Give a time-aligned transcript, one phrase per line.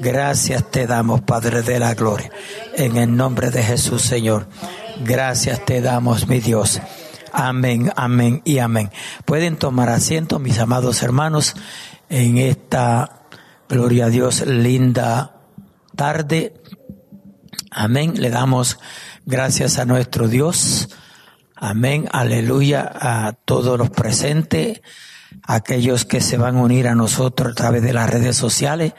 [0.00, 2.30] Gracias te damos, Padre de la Gloria.
[2.76, 4.48] En el nombre de Jesús, Señor.
[5.04, 6.80] Gracias te damos, mi Dios.
[7.32, 8.90] Amén, amén y amén.
[9.24, 11.54] Pueden tomar asiento, mis amados hermanos,
[12.08, 13.22] en esta,
[13.68, 15.36] gloria a Dios, linda
[15.96, 16.54] tarde.
[17.70, 18.14] Amén.
[18.16, 18.78] Le damos
[19.26, 20.88] gracias a nuestro Dios.
[21.56, 22.08] Amén.
[22.12, 24.80] Aleluya a todos los presentes,
[25.42, 28.94] aquellos que se van a unir a nosotros a través de las redes sociales,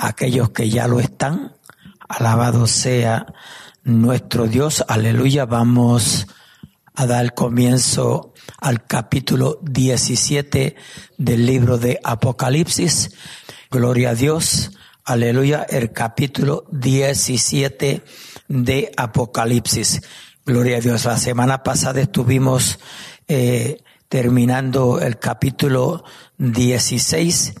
[0.00, 1.54] aquellos que ya lo están.
[2.08, 3.26] Alabado sea
[3.84, 4.84] nuestro Dios.
[4.88, 5.44] Aleluya.
[5.44, 6.26] Vamos
[6.94, 10.74] a dar comienzo al capítulo 17
[11.18, 13.10] del libro de Apocalipsis.
[13.70, 14.72] Gloria a Dios.
[15.04, 15.66] Aleluya.
[15.68, 18.02] El capítulo 17
[18.48, 20.00] de Apocalipsis.
[20.44, 21.04] Gloria a Dios.
[21.04, 22.80] La semana pasada estuvimos
[23.28, 26.04] eh, terminando el capítulo
[26.38, 27.54] 16.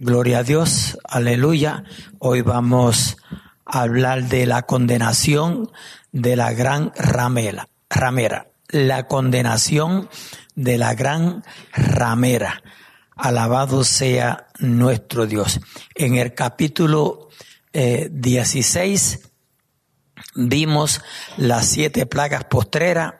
[0.00, 0.98] Gloria a Dios.
[1.04, 1.84] Aleluya.
[2.18, 3.16] Hoy vamos
[3.64, 5.70] a hablar de la condenación
[6.10, 7.68] de la gran ramera.
[7.88, 10.08] ramera la condenación
[10.56, 12.60] de la gran ramera.
[13.14, 15.60] Alabado sea nuestro Dios.
[15.94, 17.28] En el capítulo
[17.72, 19.30] eh, 16
[20.34, 21.02] vimos
[21.36, 23.14] las siete plagas postreras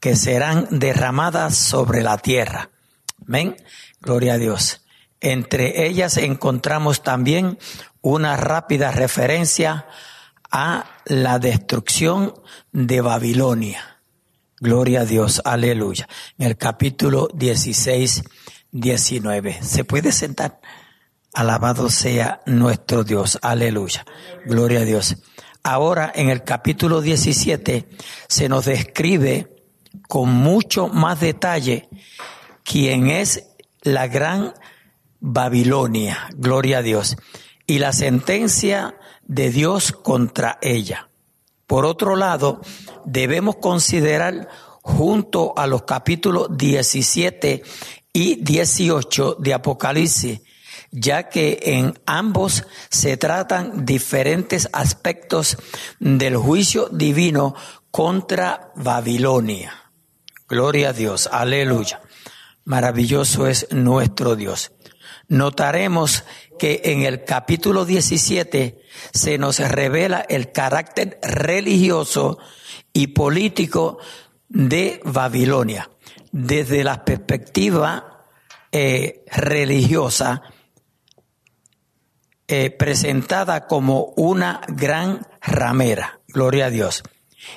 [0.00, 2.70] que serán derramadas sobre la tierra.
[3.24, 3.54] Amén.
[4.00, 4.80] Gloria a Dios.
[5.20, 7.58] Entre ellas encontramos también
[8.00, 9.86] una rápida referencia
[10.50, 12.34] a la destrucción
[12.72, 14.00] de Babilonia.
[14.60, 16.08] Gloria a Dios, aleluya.
[16.38, 18.24] En el capítulo 16,
[18.72, 19.62] 19.
[19.62, 20.60] ¿Se puede sentar?
[21.34, 24.04] Alabado sea nuestro Dios, aleluya.
[24.46, 25.16] Gloria a Dios.
[25.62, 27.88] Ahora en el capítulo 17
[28.26, 29.64] se nos describe
[30.08, 31.88] con mucho más detalle
[32.64, 33.44] quién es
[33.82, 34.54] la gran
[35.20, 37.16] Babilonia, gloria a Dios,
[37.66, 41.08] y la sentencia de Dios contra ella.
[41.66, 42.60] Por otro lado,
[43.04, 44.48] debemos considerar
[44.80, 47.62] junto a los capítulos 17
[48.12, 50.40] y 18 de Apocalipsis,
[50.90, 55.58] ya que en ambos se tratan diferentes aspectos
[56.00, 57.54] del juicio divino
[57.90, 59.92] contra Babilonia.
[60.48, 62.00] Gloria a Dios, aleluya.
[62.64, 64.72] Maravilloso es nuestro Dios.
[65.28, 66.24] Notaremos
[66.58, 68.80] que en el capítulo 17
[69.12, 72.38] se nos revela el carácter religioso
[72.94, 73.98] y político
[74.48, 75.90] de Babilonia.
[76.32, 78.24] Desde la perspectiva
[78.72, 80.42] eh, religiosa,
[82.46, 87.02] eh, presentada como una gran ramera, gloria a Dios.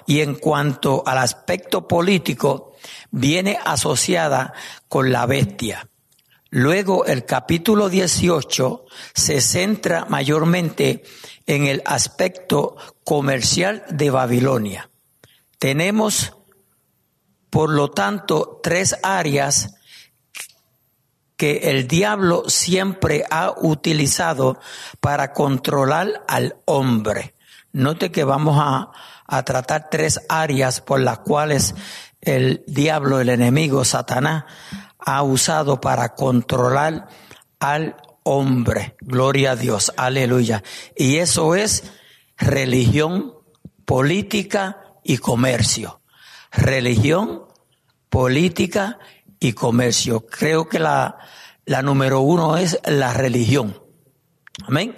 [0.06, 2.74] Y en cuanto al aspecto político,
[3.12, 4.54] viene asociada
[4.90, 5.88] con la bestia.
[6.54, 11.02] Luego el capítulo 18 se centra mayormente
[11.48, 12.76] en el aspecto
[13.06, 14.90] comercial de Babilonia.
[15.60, 16.34] Tenemos,
[17.50, 19.76] por lo tanto, tres áreas
[21.38, 24.60] que el diablo siempre ha utilizado
[25.00, 27.34] para controlar al hombre.
[27.72, 28.92] Note que vamos a,
[29.26, 31.76] a tratar tres áreas por las cuales
[32.20, 34.44] el diablo, el enemigo, Satanás,
[35.06, 37.08] ha usado para controlar
[37.60, 38.96] al hombre.
[39.02, 40.64] Gloria a Dios, aleluya.
[40.96, 41.84] Y eso es
[42.38, 43.34] religión,
[43.86, 46.02] política y comercio.
[46.52, 47.44] Religión,
[48.10, 49.00] política
[49.40, 50.26] y comercio.
[50.28, 51.18] Creo que la,
[51.66, 53.82] la número uno es la religión.
[54.68, 54.96] Amén.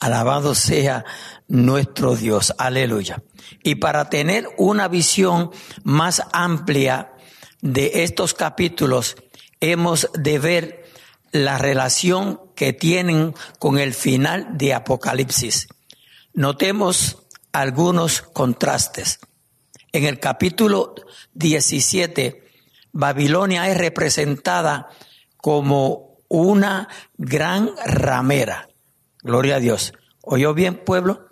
[0.00, 1.04] Alabado sea
[1.48, 2.54] nuestro Dios.
[2.58, 3.22] Aleluya.
[3.62, 5.50] Y para tener una visión
[5.82, 7.12] más amplia
[7.60, 9.16] de estos capítulos,
[9.60, 10.84] hemos de ver
[11.32, 15.68] la relación que tienen con el final de Apocalipsis.
[16.32, 17.18] Notemos
[17.52, 19.18] algunos contrastes.
[19.92, 20.94] En el capítulo
[21.34, 22.44] 17,
[22.92, 24.88] Babilonia es representada
[25.36, 28.68] como una gran ramera.
[29.22, 29.94] Gloria a Dios.
[30.22, 31.28] ¿Oyó bien, pueblo?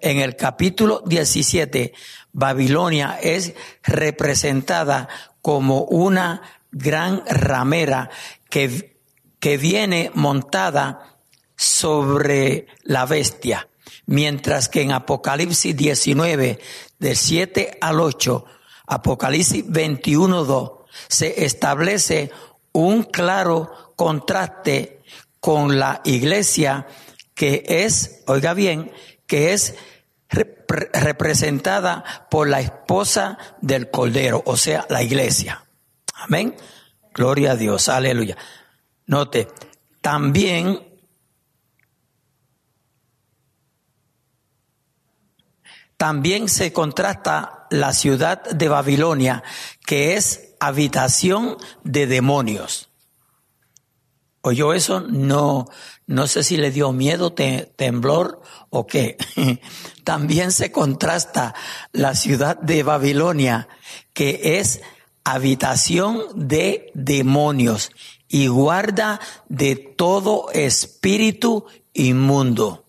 [0.00, 1.94] En el capítulo 17,
[2.32, 5.08] Babilonia es representada
[5.40, 6.42] como una
[6.74, 8.10] gran ramera
[8.50, 8.98] que,
[9.40, 11.16] que viene montada
[11.56, 13.68] sobre la bestia.
[14.06, 16.58] Mientras que en Apocalipsis 19,
[16.98, 18.44] del 7 al 8,
[18.86, 20.72] Apocalipsis 21, 2,
[21.08, 22.30] se establece
[22.72, 25.00] un claro contraste
[25.40, 26.86] con la iglesia
[27.34, 28.92] que es, oiga bien,
[29.26, 29.74] que es
[30.28, 35.63] representada por la esposa del Cordero, o sea, la iglesia.
[36.24, 36.56] Amén.
[37.12, 37.88] Gloria a Dios.
[37.90, 38.36] Aleluya.
[39.06, 39.48] Note,
[40.00, 40.94] también
[45.96, 49.42] También se contrasta la ciudad de Babilonia,
[49.86, 52.90] que es habitación de demonios.
[54.42, 55.00] ¿Oyó eso?
[55.00, 55.66] No,
[56.06, 59.16] no sé si le dio miedo, temblor o qué.
[60.04, 61.54] También se contrasta
[61.92, 63.68] la ciudad de Babilonia,
[64.12, 64.82] que es
[65.24, 67.90] habitación de demonios
[68.28, 72.84] y guarda de todo espíritu inmundo.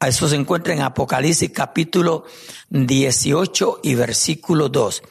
[0.00, 2.24] Eso se encuentra en Apocalipsis capítulo
[2.68, 5.02] 18 y versículo 2.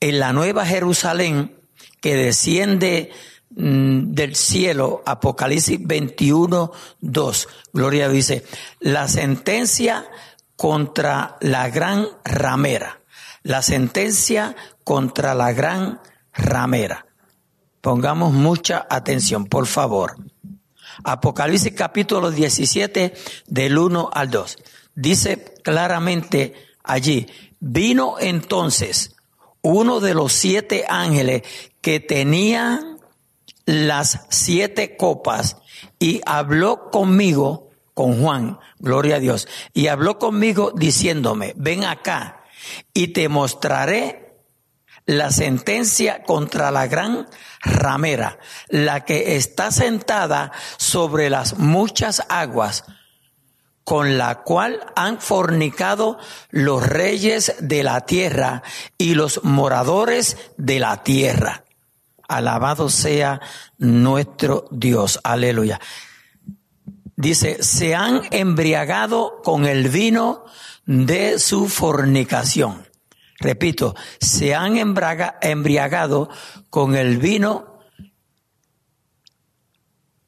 [0.00, 1.56] En la nueva Jerusalén
[2.00, 3.10] que desciende
[3.50, 7.48] mm, del cielo, Apocalipsis 21, 2.
[7.72, 8.44] Gloria dice,
[8.80, 10.06] la sentencia
[10.56, 13.00] contra la gran ramera,
[13.42, 14.56] la sentencia
[14.88, 16.00] contra la gran
[16.32, 17.04] ramera.
[17.82, 20.16] Pongamos mucha atención, por favor.
[21.04, 23.12] Apocalipsis capítulo 17
[23.48, 24.56] del 1 al 2.
[24.94, 27.26] Dice claramente allí,
[27.60, 29.14] vino entonces
[29.60, 31.42] uno de los siete ángeles
[31.82, 32.80] que tenía
[33.66, 35.58] las siete copas
[35.98, 42.42] y habló conmigo, con Juan, gloria a Dios, y habló conmigo diciéndome, ven acá
[42.94, 44.27] y te mostraré
[45.08, 47.26] la sentencia contra la gran
[47.62, 48.38] ramera,
[48.68, 52.84] la que está sentada sobre las muchas aguas,
[53.84, 56.18] con la cual han fornicado
[56.50, 58.62] los reyes de la tierra
[58.98, 61.64] y los moradores de la tierra.
[62.28, 63.40] Alabado sea
[63.78, 65.20] nuestro Dios.
[65.24, 65.80] Aleluya.
[67.16, 70.44] Dice, se han embriagado con el vino
[70.84, 72.87] de su fornicación.
[73.38, 76.28] Repito, se han embriagado
[76.70, 77.78] con el vino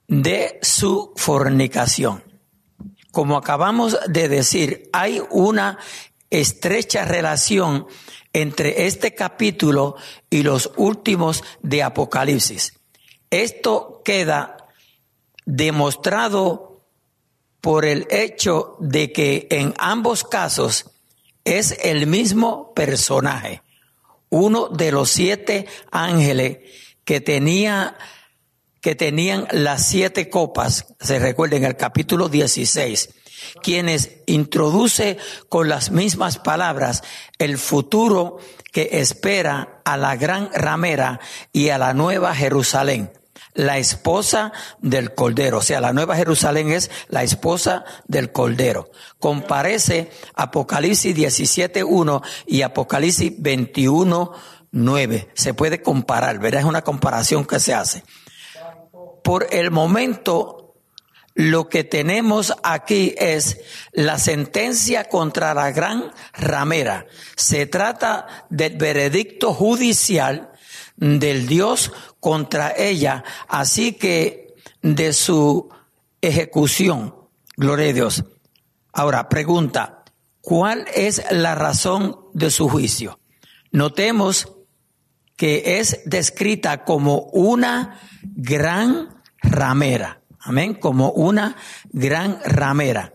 [0.06, 2.22] de su fornicación.
[3.10, 5.78] Como acabamos de decir, hay una
[6.30, 7.86] estrecha relación
[8.32, 9.96] entre este capítulo
[10.28, 12.74] y los últimos de Apocalipsis.
[13.30, 14.56] Esto queda
[15.44, 16.86] demostrado
[17.60, 20.89] por el hecho de que en ambos casos
[21.58, 23.62] es el mismo personaje,
[24.28, 26.58] uno de los siete ángeles
[27.04, 27.96] que tenía
[28.80, 33.10] que tenían las siete copas, se recuerda en el capítulo 16,
[33.62, 35.18] quienes introduce
[35.50, 37.02] con las mismas palabras
[37.38, 38.38] el futuro
[38.72, 41.20] que espera a la gran ramera
[41.52, 43.12] y a la nueva Jerusalén
[43.54, 45.58] la esposa del Cordero.
[45.58, 48.90] O sea, la Nueva Jerusalén es la esposa del Cordero.
[49.18, 55.28] Comparece Apocalipsis 17.1 y Apocalipsis 21.9.
[55.34, 56.60] Se puede comparar, ¿verdad?
[56.60, 58.04] Es una comparación que se hace.
[59.22, 60.60] Por el momento,
[61.34, 63.60] lo que tenemos aquí es
[63.92, 67.06] la sentencia contra la gran ramera.
[67.36, 70.49] Se trata del veredicto judicial
[71.00, 75.68] del Dios contra ella, así que de su
[76.20, 77.14] ejecución.
[77.56, 78.24] Gloria a Dios.
[78.92, 80.04] Ahora, pregunta,
[80.40, 83.18] ¿cuál es la razón de su juicio?
[83.72, 84.52] Notemos
[85.36, 90.20] que es descrita como una gran ramera.
[90.38, 91.56] Amén, como una
[91.92, 93.14] gran ramera.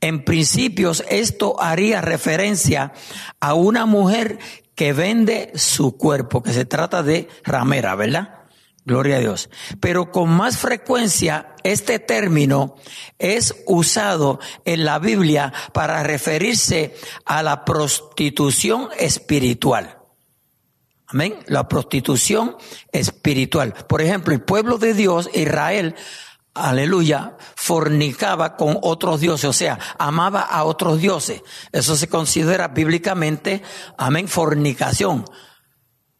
[0.00, 2.92] En principios esto haría referencia
[3.40, 4.38] a una mujer
[4.74, 8.44] que vende su cuerpo, que se trata de ramera, ¿verdad?
[8.84, 9.48] Gloria a Dios.
[9.80, 12.76] Pero con más frecuencia este término
[13.18, 19.98] es usado en la Biblia para referirse a la prostitución espiritual.
[21.06, 21.36] Amén.
[21.46, 22.56] La prostitución
[22.92, 23.72] espiritual.
[23.88, 25.94] Por ejemplo, el pueblo de Dios, Israel,
[26.54, 31.42] aleluya, fornicaba con otros dioses, o sea, amaba a otros dioses.
[31.72, 33.62] Eso se considera bíblicamente,
[33.98, 35.24] amén, fornicación.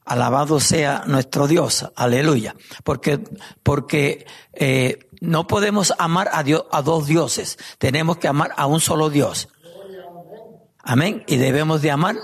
[0.05, 2.55] Alabado sea nuestro Dios, aleluya.
[2.83, 3.21] Porque,
[3.63, 8.81] porque eh, no podemos amar a, Dios, a dos dioses, tenemos que amar a un
[8.81, 9.49] solo Dios.
[10.83, 11.25] Amén.
[11.27, 12.17] Y debemos de amar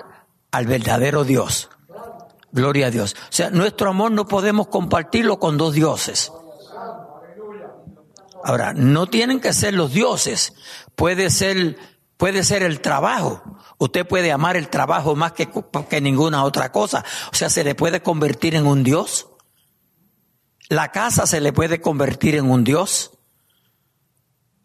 [0.51, 1.71] al verdadero Dios.
[2.53, 3.15] Gloria a Dios.
[3.15, 6.31] O sea, nuestro amor no podemos compartirlo con dos dioses.
[8.45, 10.55] Ahora, no tienen que ser los dioses,
[10.95, 11.79] puede ser,
[12.17, 13.43] puede ser el trabajo.
[13.79, 15.49] Usted puede amar el trabajo más que,
[15.89, 17.05] que ninguna otra cosa.
[17.33, 19.29] O sea, se le puede convertir en un dios.
[20.69, 23.13] La casa se le puede convertir en un dios.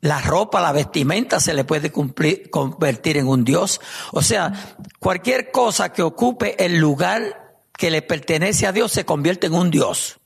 [0.01, 3.82] La ropa, la vestimenta se le puede cumplir, convertir en un dios.
[4.12, 4.53] O sea,
[5.00, 7.46] cualquier cosa que ocupe el lugar
[7.77, 10.20] que le pertenece a Dios se convierte en un dios.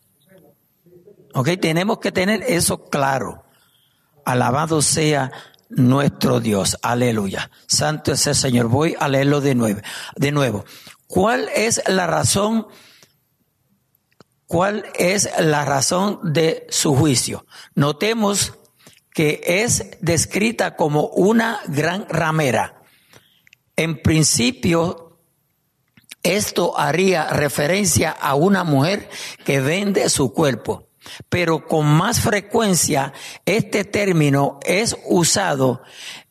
[1.34, 3.44] Ok, tenemos que tener eso claro.
[4.26, 5.32] Alabado sea
[5.70, 6.78] nuestro Dios.
[6.82, 7.52] Aleluya.
[7.68, 8.68] Santo es el Señor.
[8.68, 9.82] Voy a leerlo de nuevo.
[10.16, 10.66] De nuevo.
[11.08, 12.68] ¿Cuál es la razón?
[14.48, 17.46] ¿Cuál es la razón de su juicio?
[17.76, 18.54] Notemos
[19.14, 22.82] que es descrita como una gran ramera.
[23.76, 25.20] En principio,
[26.24, 29.10] esto haría referencia a una mujer
[29.46, 30.89] que vende su cuerpo
[31.30, 33.14] pero con más frecuencia
[33.46, 35.82] este término es usado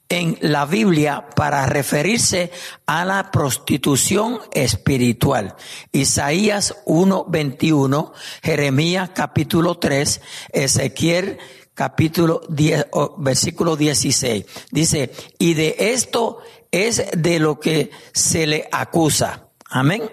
[0.08, 2.50] en la Biblia para referirse
[2.86, 5.54] a la prostitución espiritual.
[5.92, 10.20] Isaías 1:21, Jeremías capítulo 3,
[10.52, 11.38] Ezequiel
[11.74, 12.86] capítulo 10,
[13.18, 14.44] versículo 16.
[14.72, 16.38] Dice, y de esto
[16.72, 19.50] es de lo que se le acusa.
[19.68, 20.10] Amén.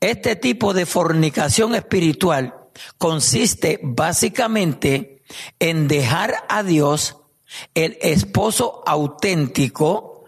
[0.00, 2.59] Este tipo de fornicación espiritual
[2.98, 5.22] consiste básicamente
[5.58, 7.16] en dejar a Dios
[7.74, 10.24] el esposo auténtico,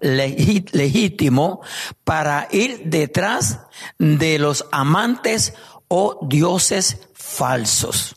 [0.00, 1.60] legítimo,
[2.04, 3.60] para ir detrás
[3.98, 5.54] de los amantes
[5.88, 8.16] o dioses falsos.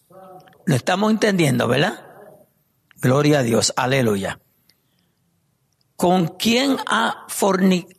[0.65, 2.05] Lo estamos entendiendo, ¿verdad?
[2.97, 4.39] Gloria a Dios, aleluya.
[5.95, 7.25] ¿Con quién ha,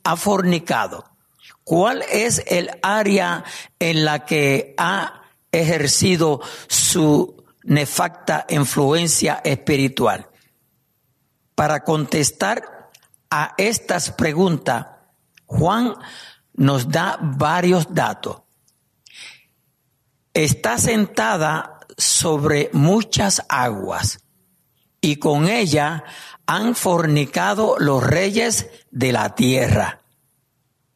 [0.04, 1.04] ha fornicado?
[1.64, 3.44] ¿Cuál es el área
[3.78, 5.20] en la que ha
[5.52, 10.28] ejercido su nefacta influencia espiritual.
[11.54, 12.90] Para contestar
[13.30, 14.87] a estas preguntas,
[15.47, 15.95] Juan
[16.54, 18.42] nos da varios datos.
[20.33, 24.21] Está sentada sobre muchas aguas
[25.00, 26.04] y con ella
[26.47, 30.02] han fornicado los reyes de la tierra.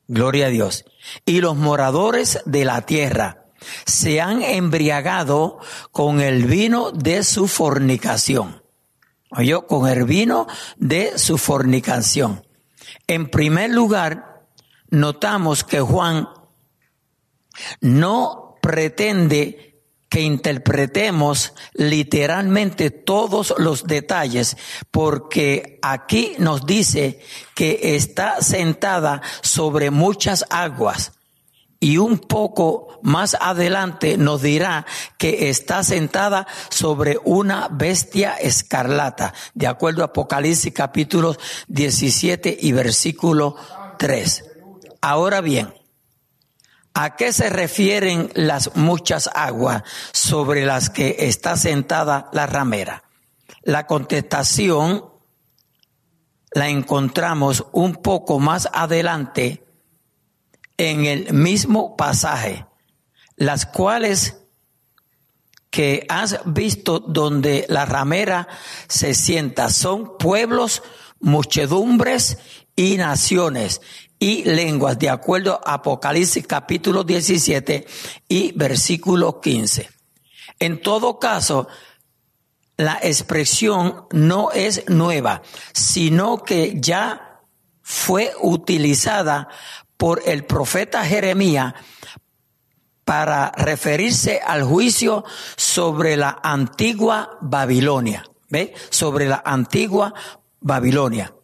[0.07, 0.85] Gloria a Dios.
[1.25, 3.44] Y los moradores de la tierra
[3.87, 5.59] se han embriagado
[5.93, 8.63] con el vino de su fornicación.
[9.31, 12.47] Oye, con el vino de su fornicación.
[13.07, 14.47] En primer lugar,
[14.91, 16.29] notamos que Juan
[17.81, 24.57] no pretende que interpretemos literalmente todos los detalles,
[24.93, 27.21] porque aquí nos dice
[27.57, 31.13] que está sentada sobre muchas aguas
[31.81, 34.87] y un poco más adelante nos dirá
[35.19, 41.37] que está sentada sobre una bestia escarlata, de acuerdo a Apocalipsis capítulo
[41.69, 43.57] 17 y versículo
[43.99, 44.45] 3.
[45.01, 45.75] Ahora bien,
[46.95, 53.05] ¿a qué se refieren las muchas aguas sobre las que está sentada la ramera?
[53.63, 55.05] La contestación
[56.53, 59.64] la encontramos un poco más adelante
[60.77, 62.67] en el mismo pasaje,
[63.37, 64.37] las cuales
[65.71, 68.47] que has visto donde la ramera
[68.89, 70.83] se sienta son pueblos,
[71.21, 72.39] muchedumbres
[72.77, 73.81] y naciones
[74.19, 77.87] y lenguas, de acuerdo a Apocalipsis capítulo 17
[78.29, 79.91] y versículo 15.
[80.61, 81.67] En todo caso,
[82.77, 87.41] la expresión no es nueva, sino que ya
[87.83, 89.49] fue utilizada
[90.05, 91.73] por el profeta Jeremías
[93.07, 95.25] para referirse al juicio
[95.57, 98.23] sobre la antigua Babilonia.
[98.51, 98.75] ¿Ve?
[98.91, 100.13] Sobre la antigua
[100.61, 101.35] Babilonia.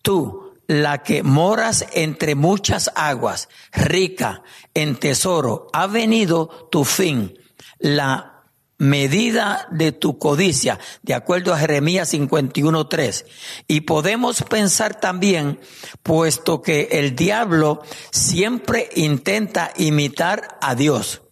[0.00, 7.36] Tú, la que moras entre muchas aguas, rica en tesoro, ha venido tu fin.
[7.80, 8.35] La
[8.78, 13.24] medida de tu codicia, de acuerdo a Jeremías 51.3.
[13.66, 15.60] Y podemos pensar también,
[16.02, 21.22] puesto que el diablo siempre intenta imitar a Dios.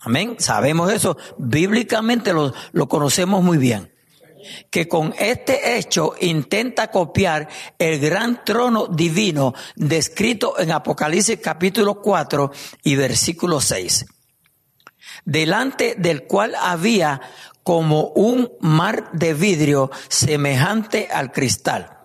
[0.00, 0.36] Amén.
[0.38, 1.16] Sabemos eso.
[1.38, 3.92] Bíblicamente lo, lo conocemos muy bien.
[4.70, 12.52] Que con este hecho intenta copiar el gran trono divino descrito en Apocalipsis capítulo 4
[12.84, 14.06] y versículo 6
[15.24, 17.20] delante del cual había
[17.62, 21.96] como un mar de vidrio semejante al cristal.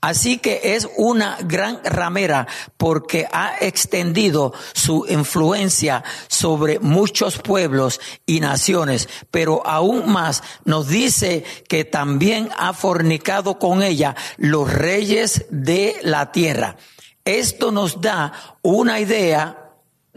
[0.00, 8.40] Así que es una gran ramera porque ha extendido su influencia sobre muchos pueblos y
[8.40, 15.96] naciones, pero aún más nos dice que también ha fornicado con ella los reyes de
[16.02, 16.76] la tierra.
[17.24, 19.57] Esto nos da una idea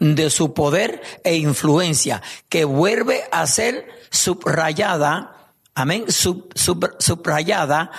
[0.01, 7.91] de su poder e influencia, que vuelve a ser subrayada, amén, subrayada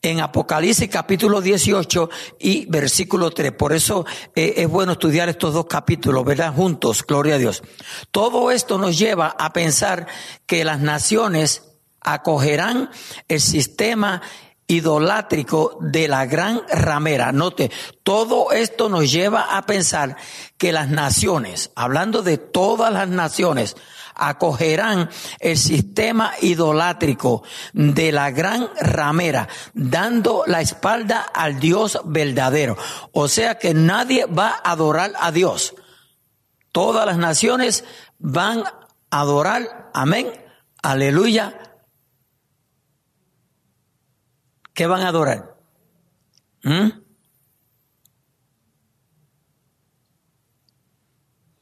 [0.00, 3.50] en Apocalipsis capítulo 18 y versículo 3.
[3.52, 6.54] Por eso eh, es bueno estudiar estos dos capítulos, ¿verdad?
[6.54, 7.64] Juntos, gloria a Dios.
[8.12, 10.06] Todo esto nos lleva a pensar
[10.46, 11.64] que las naciones
[12.00, 12.90] acogerán
[13.26, 14.22] el sistema
[14.70, 17.32] idolátrico de la gran ramera.
[17.32, 17.72] Note,
[18.04, 20.16] todo esto nos lleva a pensar
[20.56, 23.76] que las naciones, hablando de todas las naciones,
[24.14, 25.10] acogerán
[25.40, 32.76] el sistema idolátrico de la gran ramera, dando la espalda al Dios verdadero.
[33.12, 35.74] O sea que nadie va a adorar a Dios.
[36.70, 37.82] Todas las naciones
[38.20, 38.62] van
[39.10, 40.30] a adorar, amén,
[40.80, 41.69] aleluya.
[44.74, 45.56] ¿Qué van a adorar?
[46.62, 46.90] ¿Mm?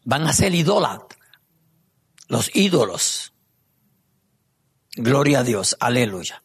[0.04, 1.18] Van a ser idólatras
[2.28, 3.32] los ídolos.
[4.94, 6.42] Gloria a Dios, aleluya.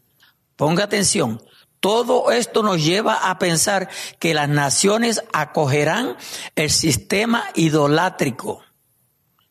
[0.56, 1.42] Ponga atención,
[1.80, 3.90] todo esto nos lleva a pensar
[4.20, 6.16] que las naciones acogerán
[6.56, 8.64] el sistema idolátrico,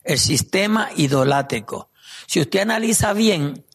[0.03, 1.91] el sistema idolátrico.
[2.27, 3.67] Si usted analiza bien,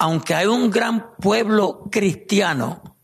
[0.00, 2.96] aunque hay un gran pueblo cristiano,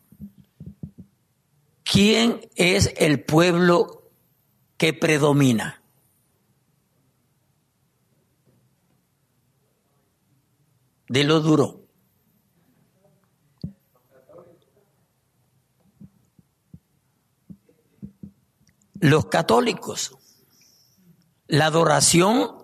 [1.85, 4.11] ¿quién es el pueblo
[4.77, 5.83] que predomina?
[11.09, 11.83] de lo duro.
[18.99, 20.17] Los católicos,
[21.47, 22.57] la adoración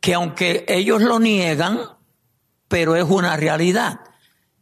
[0.00, 1.95] que aunque ellos lo niegan,
[2.68, 4.00] pero es una realidad.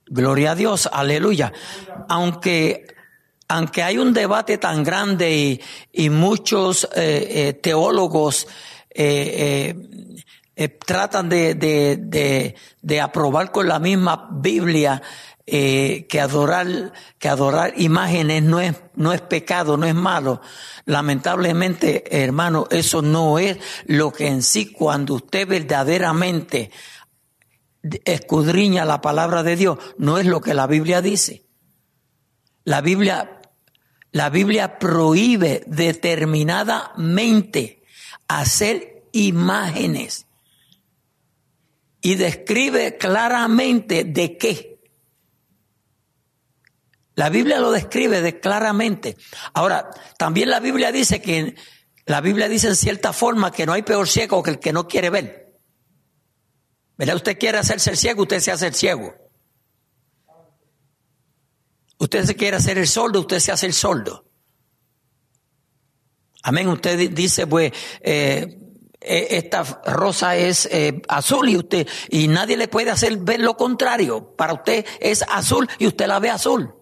[0.07, 1.53] Gloria a Dios, aleluya.
[2.09, 2.87] Aunque,
[3.49, 5.61] aunque hay un debate tan grande
[5.93, 8.47] y, muchos eh, eh, teólogos
[8.97, 9.75] eh,
[10.57, 15.03] eh, tratan de, de, de, aprobar con la misma Biblia
[15.45, 20.41] eh, que adorar que adorar imágenes no es no es pecado no es malo
[20.87, 26.71] lamentablemente hermano eso no es lo que en sí cuando usted verdaderamente
[28.05, 31.45] escudriña la palabra de Dios no es lo que la Biblia dice
[32.65, 33.41] la Biblia
[34.15, 37.83] la Biblia prohíbe determinadamente
[38.29, 40.29] hacer imágenes
[42.01, 44.81] y describe claramente de qué.
[47.17, 49.17] La Biblia lo describe de claramente.
[49.53, 51.57] Ahora, también la Biblia dice que
[52.07, 54.87] la Biblia dice en cierta forma que no hay peor ciego que el que no
[54.87, 55.44] quiere ver.
[56.97, 57.17] ¿Verdad?
[57.17, 59.15] Usted quiere hacerse el ciego, usted se hace el ciego.
[61.99, 64.25] Usted se quiere hacer el soldo, usted se hace el soldo.
[66.43, 66.69] Amén.
[66.69, 68.59] Usted dice, pues, eh,
[69.01, 73.57] eh, esta rosa es eh, azul y usted, y nadie le puede hacer ver lo
[73.57, 74.35] contrario.
[74.37, 76.75] Para usted es azul y usted la ve azul.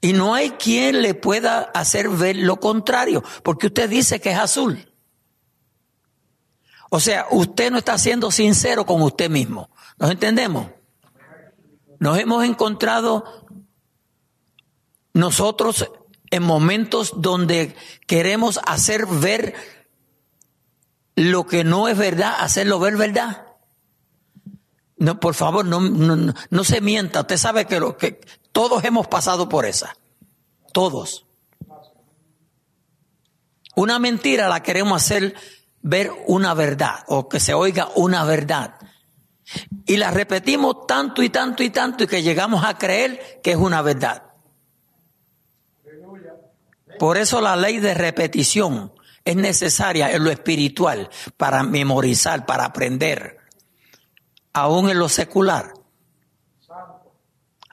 [0.00, 4.38] Y no hay quien le pueda hacer ver lo contrario, porque usted dice que es
[4.38, 4.93] azul.
[6.94, 9.68] O sea, usted no está siendo sincero con usted mismo.
[9.98, 10.68] ¿Nos entendemos?
[11.98, 13.24] Nos hemos encontrado
[15.12, 15.90] nosotros
[16.30, 17.74] en momentos donde
[18.06, 19.56] queremos hacer ver
[21.16, 23.44] lo que no es verdad, hacerlo ver verdad.
[24.96, 27.22] No, por favor, no, no, se mienta.
[27.22, 28.20] Usted sabe que, lo, que
[28.52, 29.96] todos hemos pasado por esa.
[30.72, 31.26] Todos.
[33.74, 35.34] Una mentira la queremos hacer
[35.84, 38.74] ver una verdad o que se oiga una verdad.
[39.86, 43.56] Y la repetimos tanto y tanto y tanto y que llegamos a creer que es
[43.56, 44.22] una verdad.
[46.98, 48.94] Por eso la ley de repetición
[49.24, 53.38] es necesaria en lo espiritual para memorizar, para aprender,
[54.54, 55.74] aún en lo secular.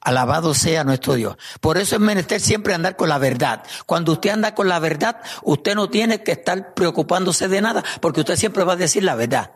[0.01, 1.37] Alabado sea nuestro Dios.
[1.59, 3.63] Por eso es menester siempre andar con la verdad.
[3.85, 8.21] Cuando usted anda con la verdad, usted no tiene que estar preocupándose de nada, porque
[8.21, 9.51] usted siempre va a decir la verdad.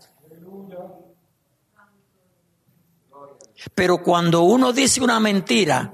[3.73, 5.91] Pero cuando uno dice una mentira,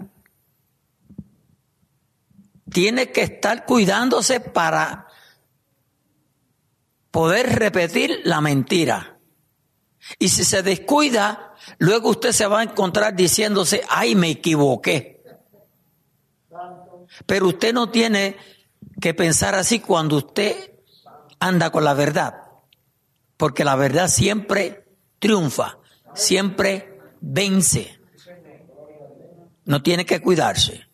[2.70, 5.08] tiene que estar cuidándose para
[7.12, 9.18] poder repetir la mentira.
[10.20, 15.21] Y si se descuida, luego usted se va a encontrar diciéndose, ay, me equivoqué.
[17.26, 18.38] Pero usted no tiene
[19.00, 20.74] que pensar así cuando usted
[21.39, 22.36] anda con la verdad,
[23.38, 24.86] porque la verdad siempre
[25.19, 25.80] triunfa,
[26.13, 28.00] siempre vence.
[29.65, 30.88] No tiene que cuidarse.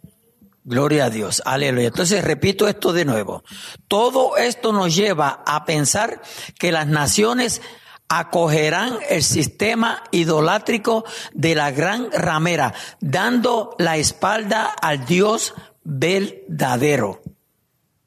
[0.63, 1.88] Gloria a Dios, aleluya.
[1.88, 3.43] Entonces repito esto de nuevo.
[3.88, 6.21] Todo esto nos lleva a pensar
[6.60, 7.62] que las naciones
[8.10, 17.22] acogerán el sistema idolátrico de la gran ramera, dando la espalda al Dios verdadero.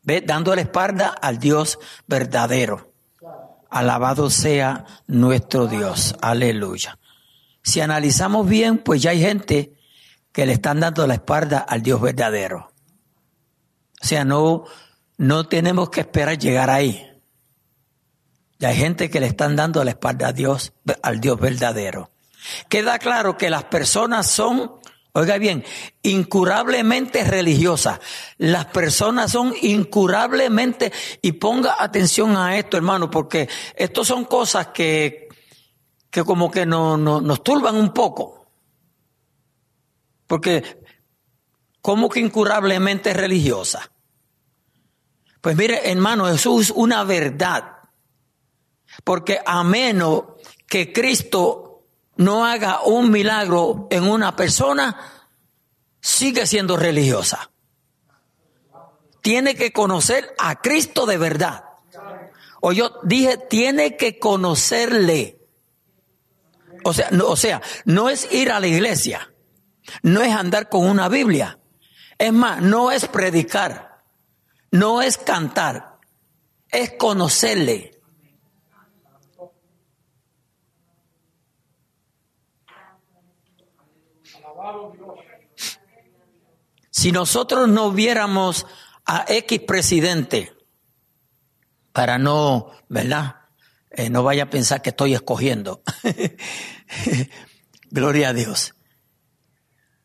[0.03, 0.23] ¿Ve?
[0.23, 2.93] Dando la espalda al Dios verdadero.
[3.69, 6.17] Alabado sea nuestro Dios.
[6.21, 6.99] Aleluya.
[7.63, 9.75] Si analizamos bien, pues ya hay gente
[10.33, 12.73] que le están dando la espalda al Dios verdadero.
[14.03, 14.65] O sea, no,
[15.19, 17.10] no tenemos que esperar llegar ahí.
[18.61, 22.11] Ya hay gente que le están dando la espalda a Dios, al Dios verdadero.
[22.69, 24.73] Queda claro que las personas son,
[25.15, 25.65] oiga bien,
[26.03, 28.01] incurablemente religiosas.
[28.37, 30.93] Las personas son incurablemente,
[31.23, 35.29] y ponga atención a esto, hermano, porque esto son cosas que,
[36.11, 38.53] que como que no, nos turban un poco.
[40.27, 40.83] Porque,
[41.81, 43.91] ¿cómo que incurablemente religiosa?
[45.41, 47.80] Pues mire, hermano, eso es una verdad.
[49.05, 50.25] Porque a menos
[50.67, 51.85] que Cristo
[52.17, 55.27] no haga un milagro en una persona,
[56.01, 57.51] sigue siendo religiosa.
[59.23, 61.65] Tiene que conocer a Cristo de verdad.
[62.61, 65.39] O yo dije, tiene que conocerle.
[66.85, 69.33] O sea, no, o sea, no es ir a la iglesia,
[70.03, 71.59] no es andar con una Biblia.
[72.19, 74.03] Es más, no es predicar,
[74.71, 75.99] no es cantar,
[76.71, 78.00] es conocerle.
[87.01, 88.67] Si nosotros no viéramos
[89.07, 90.55] a X presidente,
[91.95, 93.37] para no, ¿verdad?
[93.91, 95.81] Eh, no vaya a pensar que estoy escogiendo.
[97.91, 98.75] Gloria a Dios.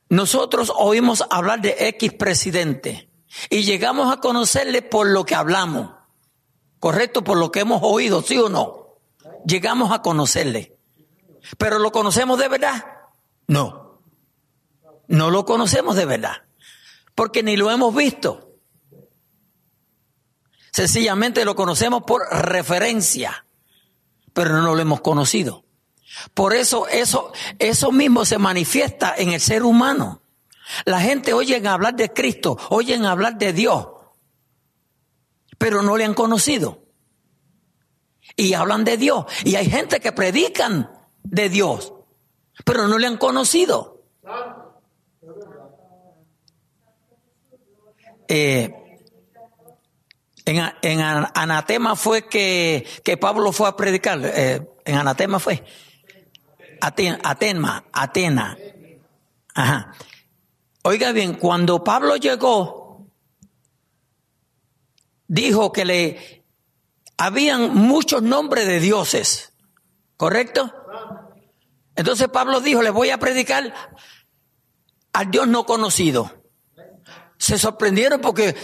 [0.08, 3.12] Nosotros oímos hablar de X presidente
[3.49, 5.91] y llegamos a conocerle por lo que hablamos.
[6.79, 7.25] ¿Correcto?
[7.25, 9.01] Por lo que hemos oído, ¿sí o no?
[9.45, 10.77] Llegamos a conocerle.
[11.58, 12.86] ¿Pero lo conocemos de verdad?
[13.47, 13.99] No.
[15.10, 16.44] No lo conocemos de verdad,
[17.15, 18.60] porque ni lo hemos visto.
[20.71, 23.45] Sencillamente lo conocemos por referencia,
[24.34, 25.63] pero no lo hemos conocido.
[26.34, 27.32] Por eso eso,
[27.91, 30.21] mismo se manifiesta en el ser humano.
[30.84, 33.88] La gente oye hablar de Cristo, oyen hablar de Dios,
[35.58, 36.84] pero no le han conocido.
[38.36, 39.25] Y hablan de Dios.
[39.45, 40.91] Y hay gente que predican
[41.23, 41.93] de Dios,
[42.65, 44.04] pero no le han conocido.
[48.27, 48.73] Eh,
[50.45, 52.85] en, Anatema fue que,
[53.19, 54.19] Pablo fue a predicar.
[54.23, 55.63] Eh, en Anatema fue.
[56.81, 58.57] Aten, Atena.
[59.55, 59.91] Ajá.
[60.83, 63.07] Oiga bien, cuando Pablo llegó,
[65.27, 66.45] dijo que le
[67.17, 69.53] habían muchos nombres de dioses.
[70.17, 70.71] ¿Correcto?
[71.95, 73.73] Entonces Pablo dijo, le voy a predicar
[75.11, 76.44] al Dios no conocido
[77.45, 78.55] se sorprendieron porque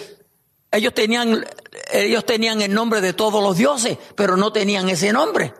[0.72, 1.46] ellos tenían,
[1.92, 5.54] ellos tenían el nombre de todos los dioses, pero no tenían ese nombre.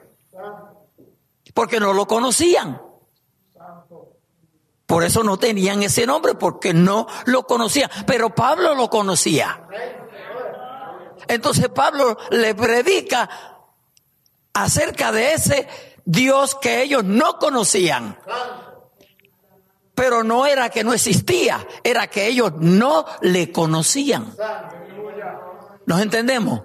[1.54, 2.82] Porque no lo conocían.
[4.88, 7.92] Por eso no tenían ese nombre, porque no lo conocían.
[8.08, 9.68] Pero Pablo lo conocía.
[11.28, 13.30] Entonces Pablo le predica
[14.54, 15.68] acerca de ese
[16.06, 18.18] Dios que ellos no conocían.
[19.96, 24.34] Pero no era que no existía, era que ellos no le conocían.
[25.86, 26.62] ¿Nos entendemos?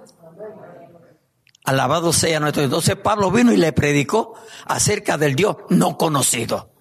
[1.65, 2.69] Alabado sea nuestro Dios.
[2.69, 4.35] Entonces Pablo vino y le predicó
[4.65, 6.73] acerca del Dios no conocido.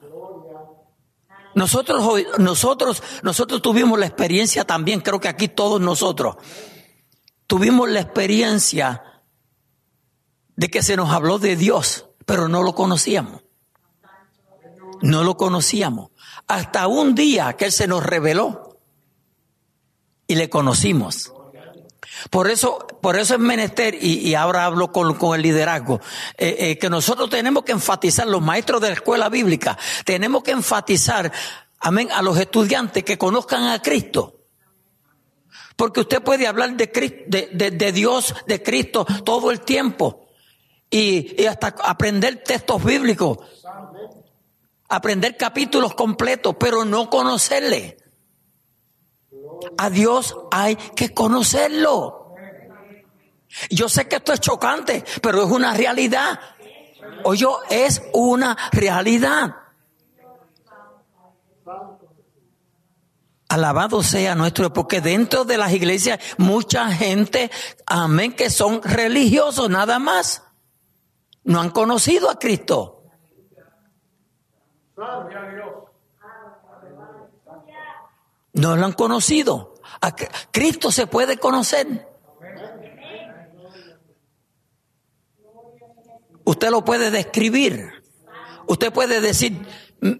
[1.57, 2.05] Nosotros,
[2.39, 6.37] nosotros, nosotros tuvimos la experiencia también, creo que aquí todos nosotros,
[7.47, 9.03] tuvimos la experiencia
[10.55, 13.43] de que se nos habló de Dios, pero no lo conocíamos.
[15.01, 16.11] No lo conocíamos
[16.47, 18.79] hasta un día que Él se nos reveló
[20.27, 21.33] y le conocimos.
[22.31, 26.01] Por eso, por eso es menester, y, ahora hablo con, el liderazgo,
[26.37, 30.53] eh, eh, que nosotros tenemos que enfatizar, los maestros de la escuela bíblica, tenemos que
[30.53, 31.31] enfatizar,
[31.79, 34.33] amén, a los estudiantes que conozcan a Cristo.
[35.77, 36.87] Porque usted puede hablar de,
[37.53, 40.27] de, Dios, de Cristo, todo el tiempo.
[40.89, 43.39] Y, y hasta aprender textos bíblicos
[44.89, 47.97] aprender capítulos completos, pero no conocerle.
[49.79, 52.35] A Dios hay que conocerlo.
[53.71, 56.39] Yo sé que esto es chocante, pero es una realidad.
[57.25, 59.57] Oye, es una realidad.
[63.49, 67.51] Alabado sea nuestro, porque dentro de las iglesias mucha gente,
[67.87, 70.43] amén, que son religiosos nada más.
[71.45, 72.96] No han conocido a Cristo.
[78.53, 79.75] No lo han conocido.
[80.51, 82.17] Cristo se puede conocer.
[86.47, 87.93] usted lo puede describir.
[88.67, 89.67] Usted puede decir,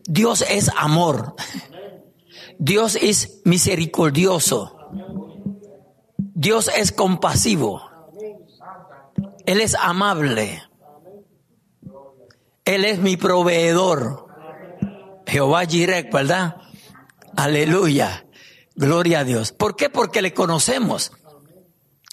[0.05, 1.35] Dios es amor.
[2.59, 4.77] Dios es misericordioso.
[6.19, 7.81] Dios es compasivo.
[9.47, 10.63] Él es amable.
[12.65, 14.26] Él es mi proveedor.
[15.27, 16.57] Jehová Jirek, ¿verdad?
[17.37, 18.27] Aleluya.
[18.75, 19.53] Gloria a Dios.
[19.53, 19.91] ¿Por qué?
[19.91, 21.13] Porque le conocemos.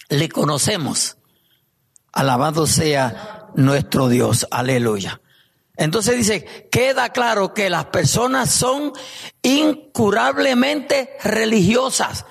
[0.08, 1.18] Le conocemos.
[2.12, 4.46] Alabado sea nuestro Dios.
[4.50, 5.20] Aleluya.
[5.76, 8.92] Entonces dice, queda claro que las personas son
[9.42, 12.24] incurablemente religiosas.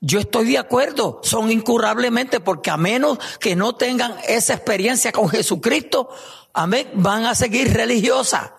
[0.00, 5.28] Yo estoy de acuerdo, son incurablemente porque a menos que no tengan esa experiencia con
[5.28, 6.10] Jesucristo,
[6.52, 8.50] amén, van a seguir religiosas.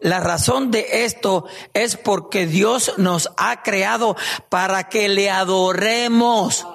[0.00, 4.16] La razón de esto es porque Dios nos ha creado
[4.48, 6.66] para que le adoremos.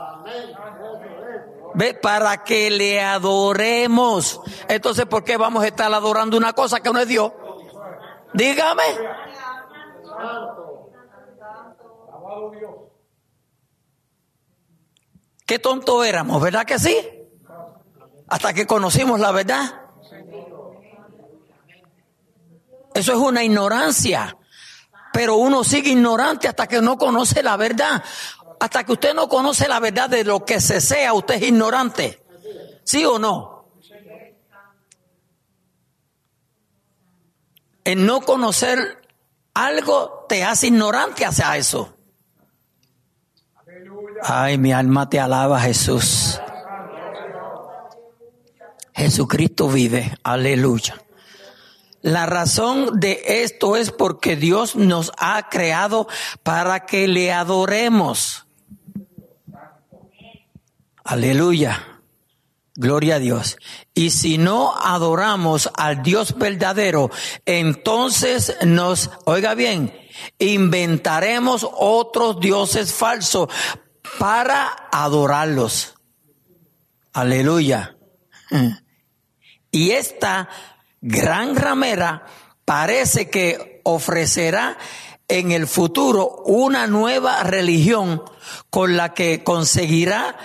[1.75, 1.93] ¿Ve?
[1.93, 4.41] Para que le adoremos.
[4.67, 7.31] Entonces, ¿por qué vamos a estar adorando una cosa que no es Dios?
[8.33, 8.83] Dígame.
[15.45, 16.97] Qué tonto éramos, ¿verdad que sí?
[18.27, 19.82] Hasta que conocimos la verdad.
[22.93, 24.37] Eso es una ignorancia.
[25.11, 28.03] Pero uno sigue ignorante hasta que no conoce la verdad.
[28.59, 32.23] Hasta que usted no conoce la verdad de lo que se sea, usted es ignorante.
[32.83, 33.67] ¿Sí o no?
[37.85, 39.01] En no conocer
[39.53, 41.95] algo te hace ignorante hacia eso.
[44.21, 46.39] Ay, mi alma te alaba, Jesús.
[48.93, 50.17] Jesucristo vive.
[50.23, 51.02] Aleluya.
[52.03, 56.05] La razón de esto es porque Dios nos ha creado
[56.43, 58.45] para que le adoremos.
[61.05, 62.01] Aleluya.
[62.75, 63.55] Gloria a Dios.
[63.93, 67.09] Y si no adoramos al Dios verdadero,
[67.45, 69.97] entonces nos, oiga bien,
[70.39, 73.47] inventaremos otros dioses falsos
[74.19, 75.95] para adorarlos.
[77.13, 77.95] Aleluya.
[79.75, 80.49] Y esta
[81.03, 82.25] gran ramera
[82.65, 84.77] parece que ofrecerá
[85.27, 88.23] en el futuro una nueva religión
[88.69, 90.37] con la que conseguirá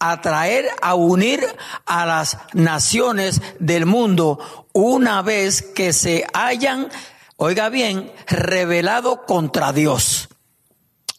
[0.00, 1.46] atraer a unir
[1.86, 6.88] a las naciones del mundo una vez que se hayan,
[7.36, 10.28] oiga bien, revelado contra Dios.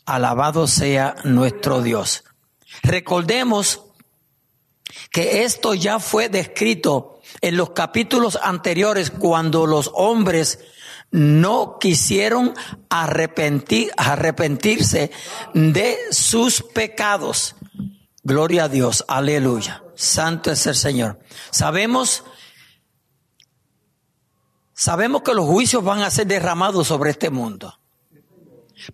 [0.06, 2.25] Alabado sea nuestro Dios.
[2.84, 3.84] Recordemos
[5.12, 10.60] que esto ya fue descrito en los capítulos anteriores cuando los hombres
[11.12, 12.54] no quisieron
[12.89, 15.12] arrepentir, arrepentirse
[15.54, 17.56] de sus pecados.
[18.24, 19.84] Gloria a Dios, aleluya.
[19.96, 21.20] Santo es el Señor.
[21.52, 22.24] Sabemos,
[24.74, 27.80] sabemos que los juicios van a ser derramados sobre este mundo.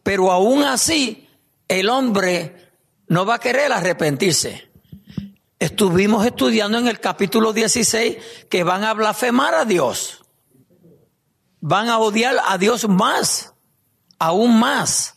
[0.04, 1.30] Pero aún así,
[1.68, 2.74] el hombre
[3.08, 4.67] no va a querer arrepentirse.
[5.60, 8.18] Estuvimos estudiando en el capítulo 16
[8.50, 10.24] que van a blasfemar a Dios.
[11.60, 13.54] Van a odiar a Dios más,
[14.20, 15.16] aún más.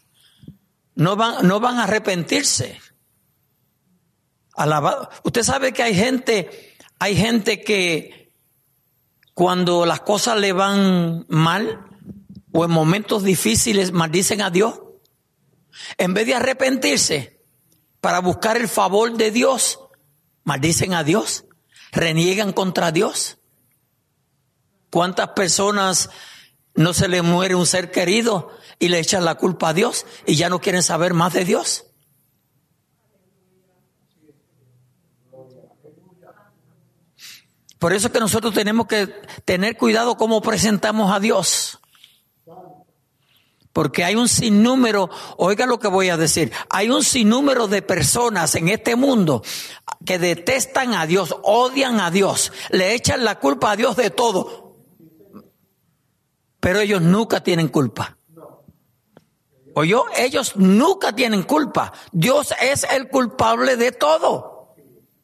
[0.95, 2.81] No van, no van a arrepentirse.
[5.25, 8.33] Usted sabe que hay gente, hay gente que
[9.35, 11.87] cuando las cosas le van mal
[12.53, 14.81] o en momentos difíciles maldicen a Dios.
[15.99, 17.41] En vez de arrepentirse
[18.01, 19.80] para buscar el favor de Dios,
[20.51, 21.45] maldicen a Dios,
[21.93, 23.39] reniegan contra Dios.
[24.91, 26.11] ¿Cuántas personas
[26.75, 30.35] no se le muere un ser querido y le echan la culpa a Dios y
[30.35, 31.87] ya no quieren saber más de Dios?
[37.79, 39.07] Por eso es que nosotros tenemos que
[39.45, 41.81] tener cuidado cómo presentamos a Dios.
[43.73, 48.57] Porque hay un sinnúmero, oiga lo que voy a decir, hay un sinnúmero de personas
[48.57, 49.45] en este mundo
[50.05, 54.77] que detestan a Dios, odian a Dios, le echan la culpa a Dios de todo.
[56.61, 58.19] Pero ellos nunca tienen culpa.
[59.75, 60.05] ¿Oyó?
[60.17, 61.93] Ellos nunca tienen culpa.
[62.13, 64.75] Dios es el culpable de todo.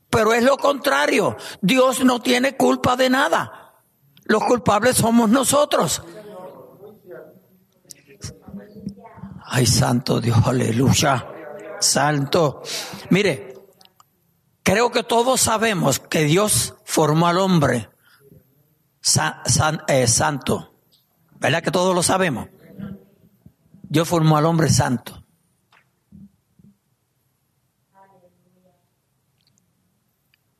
[0.08, 1.36] Pero es lo contrario.
[1.60, 3.74] Dios no tiene culpa de nada.
[4.24, 6.02] Los culpables somos nosotros.
[9.44, 11.28] Ay, santo Dios, aleluya.
[11.80, 12.62] Santo.
[13.10, 13.55] Mire,
[14.66, 17.88] creo que todos sabemos que Dios formó al hombre
[19.86, 20.74] eh, santo.
[21.38, 22.48] ¿Verdad que todos lo sabemos?
[23.84, 25.24] Dios formó al hombre santo.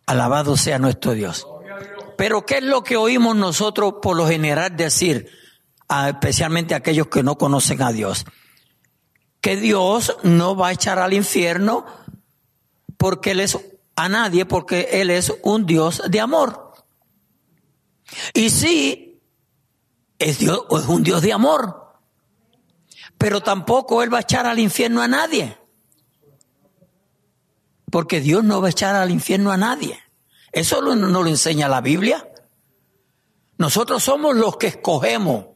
[0.06, 1.44] Alabado sea nuestro Dios.
[2.16, 5.28] Pero ¿qué es lo que oímos nosotros por lo general decir,
[6.06, 8.24] especialmente aquellos que no conocen a Dios?
[9.40, 11.84] Que Dios no va a echar al infierno
[12.96, 13.58] porque Él es
[13.96, 16.72] a nadie, porque Él es un Dios de amor.
[18.34, 19.20] Y sí,
[20.18, 21.98] es, Dios, es un Dios de amor,
[23.18, 25.58] pero tampoco Él va a echar al infierno a nadie.
[27.90, 29.98] Porque Dios no va a echar al infierno a nadie.
[30.52, 32.28] Eso no, lo enseña la Biblia.
[33.58, 35.46] Nosotros somos los que escogemos.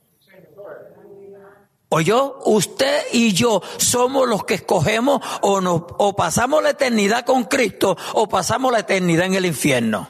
[1.90, 7.24] O yo, usted y yo somos los que escogemos o, nos, o pasamos la eternidad
[7.24, 10.08] con Cristo o pasamos la eternidad en el infierno.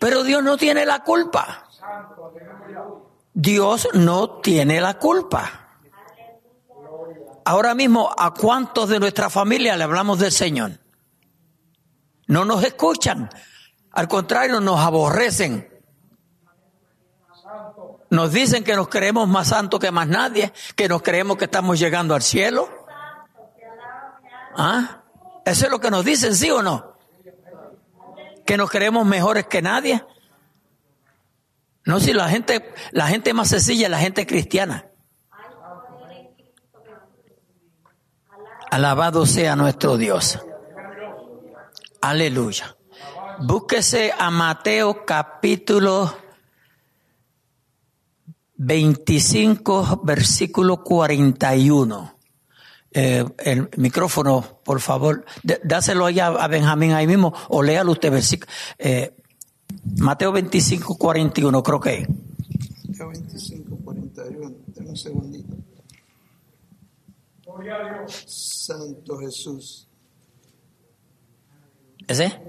[0.00, 1.68] Pero Dios no tiene la culpa.
[3.32, 5.68] Dios no tiene la culpa.
[7.44, 10.72] Ahora mismo, ¿a cuántos de nuestra familia le hablamos del Señor?
[12.26, 13.30] No nos escuchan.
[13.92, 15.77] Al contrario, nos aborrecen.
[18.10, 21.78] Nos dicen que nos creemos más santos que más nadie, que nos creemos que estamos
[21.78, 22.68] llegando al cielo.
[24.56, 25.02] ¿Ah?
[25.44, 26.96] Eso es lo que nos dicen, ¿sí o no?
[28.46, 30.04] Que nos creemos mejores que nadie.
[31.84, 34.86] No, si la gente, la gente más sencilla es la gente cristiana.
[38.70, 40.38] Alabado sea nuestro Dios.
[42.00, 42.76] Aleluya.
[43.38, 46.14] Búsquese a Mateo capítulo
[48.58, 52.14] 25, versículo 41.
[52.90, 55.24] Eh, el micrófono, por favor,
[55.62, 58.50] dáselo allá a Benjamín ahí mismo o léalo usted, versículo.
[58.78, 59.14] Eh,
[59.98, 62.06] Mateo 25, 41, creo que.
[62.88, 64.54] Mateo 25, 41,
[64.86, 65.56] un segundito.
[68.26, 69.88] Santo Jesús.
[72.06, 72.40] ¿Ese?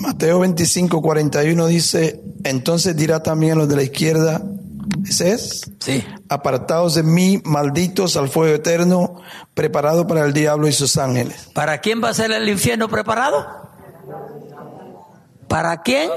[0.00, 4.42] Mateo 25, 41 dice, entonces dirá también los de la izquierda,
[5.08, 5.72] ¿ese es?
[5.80, 6.04] Sí.
[6.28, 9.20] Apartados de mí, malditos al fuego eterno,
[9.54, 11.50] preparado para el diablo y sus ángeles.
[11.54, 13.46] ¿Para quién va a ser el infierno preparado?
[15.48, 16.10] ¿Para quién?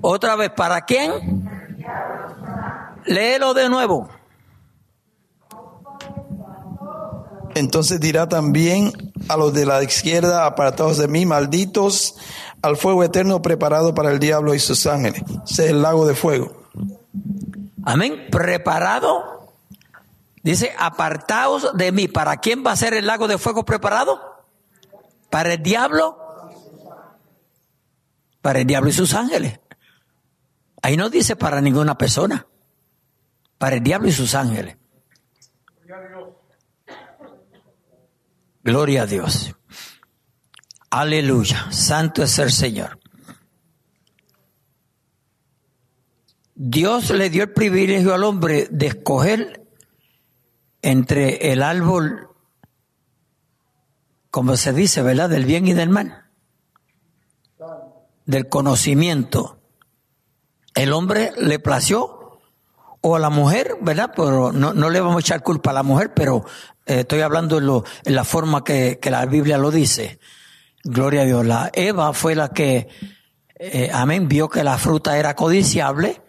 [0.00, 1.48] Otra vez, ¿para quién?
[3.04, 4.08] Léelo de nuevo.
[7.54, 12.16] Entonces dirá también a los de la izquierda, apartados de mí, malditos,
[12.62, 15.22] al fuego eterno preparado para el diablo y sus ángeles.
[15.44, 16.52] Ese es el lago de fuego.
[17.84, 18.28] Amén.
[18.30, 19.48] Preparado.
[20.42, 22.08] Dice, apartaos de mí.
[22.08, 24.20] ¿Para quién va a ser el lago de fuego preparado?
[25.28, 26.18] ¿Para el diablo?
[28.42, 29.60] Para el diablo y sus ángeles.
[30.82, 32.46] Ahí no dice para ninguna persona.
[33.58, 34.76] Para el diablo y sus ángeles.
[38.70, 39.56] Gloria a Dios.
[40.90, 41.72] Aleluya.
[41.72, 43.00] Santo es el Señor.
[46.54, 49.66] Dios le dio el privilegio al hombre de escoger
[50.82, 52.28] entre el árbol,
[54.30, 55.28] como se dice, ¿verdad?
[55.28, 56.26] Del bien y del mal.
[58.24, 59.58] Del conocimiento.
[60.76, 62.19] El hombre le plació
[63.00, 64.12] o a la mujer, ¿verdad?
[64.14, 66.44] Pero no, no le vamos a echar culpa a la mujer, pero
[66.86, 70.18] eh, estoy hablando en, lo, en la forma que, que, la Biblia lo dice.
[70.84, 71.46] Gloria a Dios.
[71.46, 72.88] La Eva fue la que,
[73.56, 76.20] eh, amén, vio que la fruta era codiciable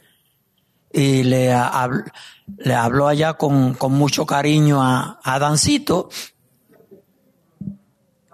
[0.93, 1.53] y le,
[2.57, 6.09] le habló allá con, con mucho cariño a, a Adancito.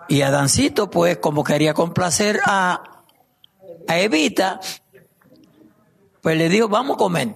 [0.10, 3.04] Y Adancito, pues, como quería complacer a,
[3.88, 4.60] a Evita,
[6.22, 7.36] pues le dijo, vamos a comer.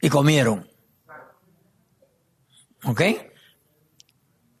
[0.00, 0.68] Y comieron.
[2.84, 3.02] ¿Ok?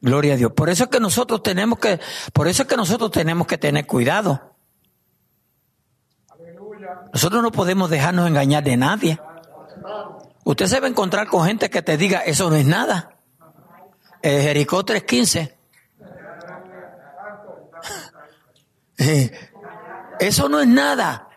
[0.00, 0.52] Gloria a Dios.
[0.52, 2.00] Por eso es que nosotros tenemos que,
[2.32, 4.56] por eso es que nosotros tenemos que tener cuidado.
[7.12, 9.20] Nosotros no podemos dejarnos engañar de nadie.
[10.44, 13.16] Usted se va a encontrar con gente que te diga, eso no es nada.
[14.22, 15.54] Eh, Jericó 3.15.
[20.20, 21.28] eso no es nada.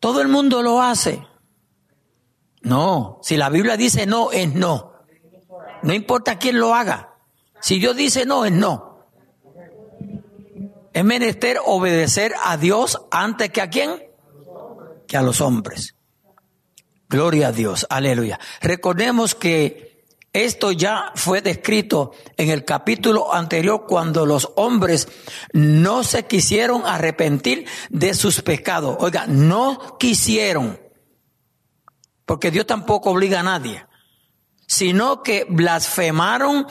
[0.00, 1.26] Todo el mundo lo hace.
[2.62, 4.92] No, si la Biblia dice no, es no.
[5.82, 7.14] No importa quién lo haga.
[7.60, 9.06] Si Dios dice no, es no.
[10.92, 14.02] Es menester obedecer a Dios antes que a quién?
[15.06, 15.94] Que a los hombres.
[17.08, 18.38] Gloria a Dios, aleluya.
[18.60, 19.88] Recordemos que
[20.32, 25.08] esto ya fue descrito en el capítulo anterior cuando los hombres
[25.52, 28.96] no se quisieron arrepentir de sus pecados.
[29.00, 30.78] Oiga, no quisieron.
[32.28, 33.86] Porque Dios tampoco obliga a nadie.
[34.70, 36.66] sino que blasfemaron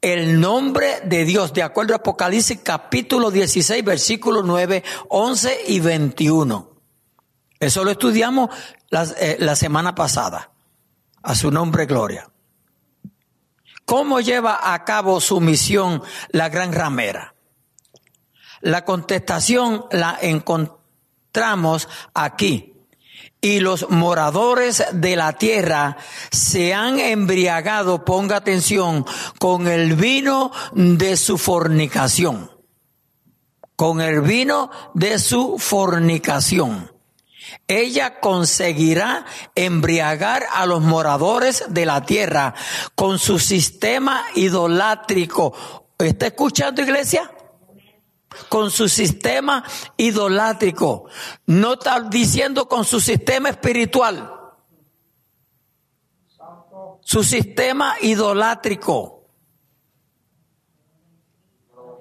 [0.00, 6.70] el nombre de Dios, de acuerdo a Apocalipsis capítulo 16, versículos 9, 11 y 21.
[7.60, 8.50] Eso lo estudiamos
[8.88, 10.50] la, eh, la semana pasada.
[11.22, 12.28] A su nombre, gloria.
[13.84, 17.36] ¿Cómo lleva a cabo su misión la gran ramera?
[18.60, 22.69] La contestación la encontramos aquí.
[23.40, 25.96] Y los moradores de la tierra
[26.30, 29.06] se han embriagado, ponga atención,
[29.38, 32.50] con el vino de su fornicación.
[33.76, 36.90] Con el vino de su fornicación.
[37.66, 39.24] Ella conseguirá
[39.54, 42.54] embriagar a los moradores de la tierra
[42.94, 45.54] con su sistema idolátrico.
[45.98, 47.30] ¿Está escuchando, iglesia?
[48.48, 49.64] Con su sistema
[49.96, 51.06] idolátrico.
[51.46, 54.34] No está diciendo con su sistema espiritual.
[57.00, 59.26] Su sistema idolátrico.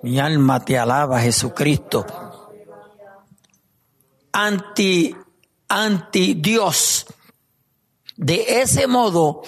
[0.03, 2.05] Mi alma te alaba, Jesucristo.
[4.31, 5.15] Anti
[5.69, 7.05] anti Dios.
[8.17, 9.43] De ese modo,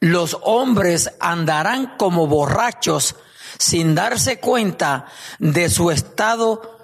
[0.00, 3.14] los hombres andarán como borrachos
[3.58, 5.06] sin darse cuenta
[5.38, 6.78] de su estado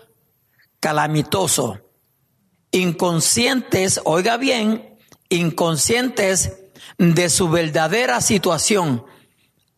[0.80, 1.80] calamitoso.
[2.70, 4.98] Inconscientes, oiga bien,
[5.28, 6.58] inconscientes
[6.98, 9.04] de su verdadera situación.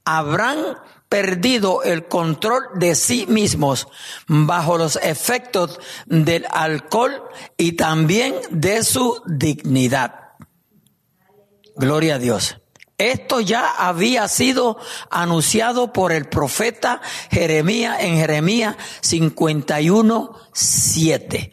[0.04, 0.78] Habrán
[1.08, 3.86] perdido el control de sí mismos
[4.26, 7.22] bajo los efectos del alcohol
[7.56, 10.14] y también de su dignidad.
[11.76, 12.56] Gloria a Dios.
[12.98, 14.78] Esto ya había sido
[15.10, 21.52] anunciado por el profeta Jeremías en Jeremías 51, 7.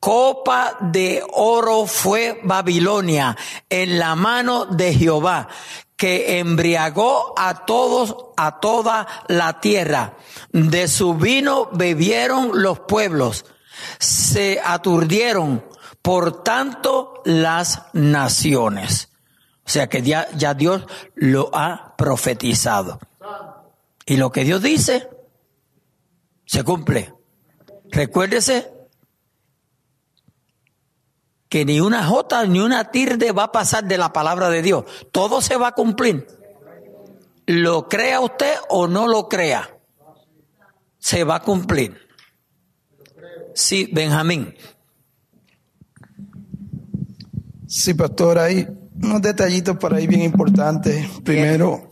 [0.00, 3.36] Copa de oro fue Babilonia
[3.68, 5.48] en la mano de Jehová,
[5.96, 10.16] que embriagó a todos, a toda la tierra.
[10.52, 13.44] De su vino bebieron los pueblos,
[13.98, 15.64] se aturdieron,
[16.00, 19.10] por tanto, las naciones.
[19.66, 20.86] O sea que ya, Dios
[21.16, 23.00] lo ha profetizado.
[24.06, 25.08] Y lo que Dios dice,
[26.44, 27.12] se cumple.
[27.90, 28.72] Recuérdese
[31.48, 34.84] que ni una jota ni una tilde va a pasar de la palabra de Dios.
[35.10, 36.28] Todo se va a cumplir.
[37.46, 39.78] Lo crea usted o no lo crea,
[40.98, 42.06] se va a cumplir.
[43.54, 44.54] Sí, Benjamín.
[47.66, 48.66] Sí, pastor, hay
[49.02, 51.08] unos detallitos por ahí bien importantes.
[51.24, 51.90] Primero,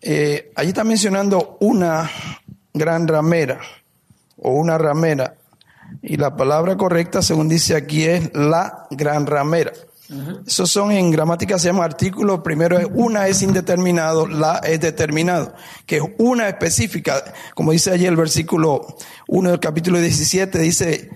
[0.00, 2.10] eh, allí está mencionando una
[2.72, 3.60] gran ramera
[4.36, 5.36] o una ramera.
[6.02, 9.72] Y la palabra correcta, según dice aquí, es la gran ramera.
[10.44, 12.40] Esos son en gramática se llama artículos.
[12.40, 15.54] Primero es una es indeterminado, la es determinado,
[15.86, 17.22] que es una específica.
[17.54, 18.96] Como dice allí el versículo
[19.28, 21.10] 1 del capítulo 17, dice,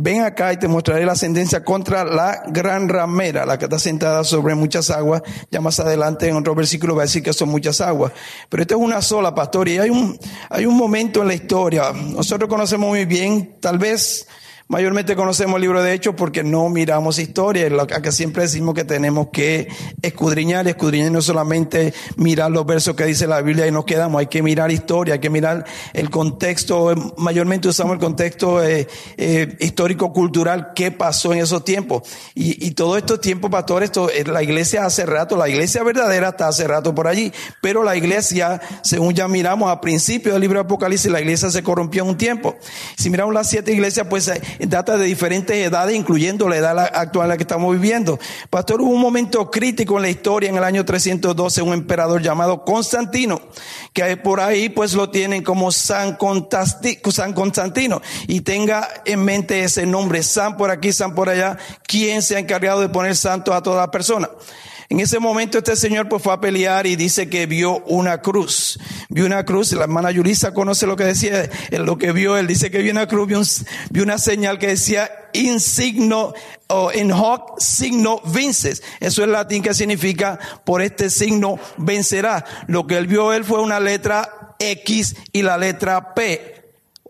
[0.00, 4.22] ven acá y te mostraré la ascendencia contra la gran ramera, la que está sentada
[4.22, 5.22] sobre muchas aguas.
[5.50, 8.12] Ya más adelante en otro versículo va a decir que son muchas aguas.
[8.48, 10.16] Pero esta es una sola, pastor, y hay un,
[10.50, 11.92] hay un momento en la historia.
[11.92, 14.28] Nosotros conocemos muy bien, tal vez,
[14.70, 17.70] Mayormente conocemos el libro de Hechos porque no miramos historia,
[18.02, 19.66] que siempre decimos que tenemos que
[20.02, 24.26] escudriñar escudriñar no solamente mirar los versos que dice la Biblia y nos quedamos, hay
[24.26, 25.64] que mirar historia, hay que mirar
[25.94, 32.02] el contexto, mayormente usamos el contexto eh, eh, histórico-cultural, qué pasó en esos tiempos.
[32.34, 36.28] Y, y todo estos tiempos, pastor, esto, eh, la iglesia hace rato, la iglesia verdadera
[36.28, 40.58] está hace rato por allí, pero la iglesia, según ya miramos a principios del libro
[40.58, 42.54] de Apocalipsis, la iglesia se corrompió un tiempo.
[42.98, 44.30] Si miramos las siete iglesias, pues
[44.60, 48.18] data de diferentes edades, incluyendo la edad actual en la que estamos viviendo.
[48.50, 52.64] Pastor, hubo un momento crítico en la historia en el año 312, un emperador llamado
[52.64, 53.40] Constantino,
[53.92, 58.02] que por ahí pues lo tienen como San, Constantino.
[58.26, 62.38] Y tenga en mente ese nombre, San por aquí, San por allá, quien se ha
[62.38, 64.28] encargado de poner santo a toda persona.
[64.90, 68.78] En ese momento este señor pues fue a pelear y dice que vio una cruz.
[69.10, 72.70] Vio una cruz, la hermana Yurisa conoce lo que decía, lo que vio, él dice
[72.70, 76.32] que vio una cruz, vio, una señal que decía insigno
[76.68, 78.82] o in hoc signo vinces.
[79.00, 82.46] Eso es latín que significa por este signo vencerá.
[82.66, 86.57] Lo que él vio él fue una letra X y la letra P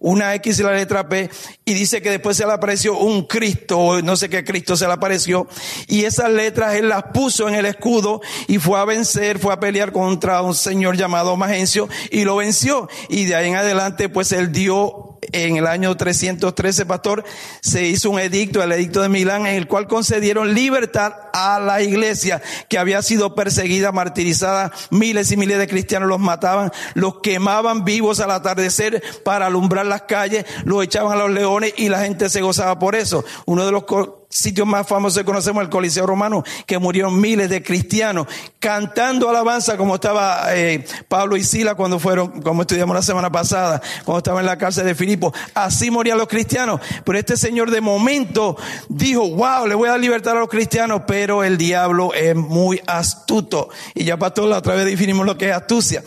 [0.01, 1.31] una X y la letra P,
[1.65, 4.93] y dice que después se le apareció un Cristo, no sé qué Cristo se le
[4.93, 5.47] apareció,
[5.87, 9.61] y esas letras él las puso en el escudo y fue a vencer, fue a
[9.61, 12.89] pelear contra un señor llamado Magencio y lo venció.
[13.09, 17.25] Y de ahí en adelante pues él dio en el año 313, pastor,
[17.61, 21.83] se hizo un edicto, el edicto de Milán, en el cual concedieron libertad a la
[21.83, 27.85] iglesia que había sido perseguida, martirizada, miles y miles de cristianos los mataban, los quemaban
[27.85, 32.29] vivos al atardecer para alumbrar las calles, los echaban a los leones y la gente
[32.29, 33.25] se gozaba por eso.
[33.47, 33.85] Uno de los
[34.29, 38.27] sitios más famosos que conocemos, el Coliseo Romano, que murieron miles de cristianos
[38.59, 43.81] cantando alabanza como estaba eh, Pablo y Sila cuando fueron, como estudiamos la semana pasada,
[44.05, 45.33] cuando estaban en la cárcel de Filipo.
[45.55, 46.81] Así morían los cristianos.
[47.05, 48.57] Pero este señor de momento
[48.89, 52.81] dijo, wow, le voy a dar libertad a los cristianos, pero el diablo es muy
[52.87, 53.69] astuto.
[53.95, 56.03] Y ya todos la otra vez definimos lo que es astucia.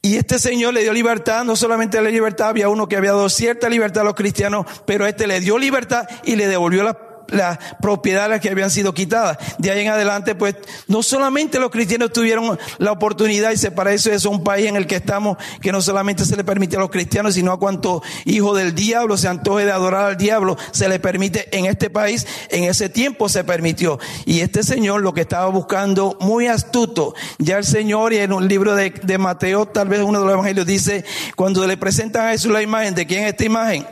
[0.00, 3.28] Y este Señor le dio libertad, no solamente la libertad, había uno que había dado
[3.28, 7.58] cierta libertad a los cristianos, pero este le dio libertad y le devolvió la las
[7.80, 9.38] propiedades que habían sido quitadas.
[9.58, 10.56] De ahí en adelante, pues,
[10.86, 14.76] no solamente los cristianos tuvieron la oportunidad, y se para eso es un país en
[14.76, 18.02] el que estamos, que no solamente se le permite a los cristianos, sino a cuanto
[18.24, 22.26] hijo del diablo se antoje de adorar al diablo, se le permite en este país,
[22.50, 23.98] en ese tiempo se permitió.
[24.24, 28.48] Y este señor lo que estaba buscando, muy astuto, ya el Señor, y en un
[28.48, 31.04] libro de, de Mateo, tal vez uno de los evangelios dice,
[31.36, 33.86] cuando le presentan a Jesús la imagen, ¿de quién es esta imagen?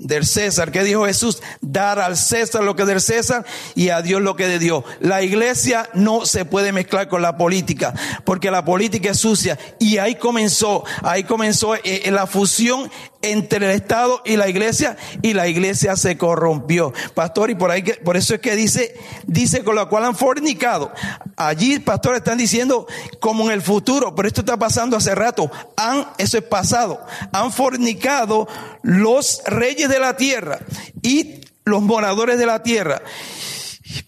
[0.00, 0.72] Del César.
[0.72, 1.42] ¿Qué dijo Jesús?
[1.60, 3.44] Dar al César lo que del César
[3.74, 4.84] y a Dios lo que de Dios.
[5.00, 7.94] La iglesia no se puede mezclar con la política,
[8.24, 9.58] porque la política es sucia.
[9.78, 12.90] Y ahí comenzó, ahí comenzó eh, eh, la fusión
[13.22, 16.92] entre el Estado y la iglesia y la iglesia se corrompió.
[17.14, 18.94] Pastor, y por ahí por eso es que dice,
[19.26, 20.92] dice con lo cual han fornicado.
[21.36, 22.86] Allí, pastor, están diciendo
[23.20, 25.50] como en el futuro, pero esto está pasando hace rato.
[25.76, 27.00] Han, eso es pasado.
[27.32, 28.48] Han fornicado
[28.82, 30.60] los reyes de la tierra
[31.02, 33.02] y los moradores de la tierra.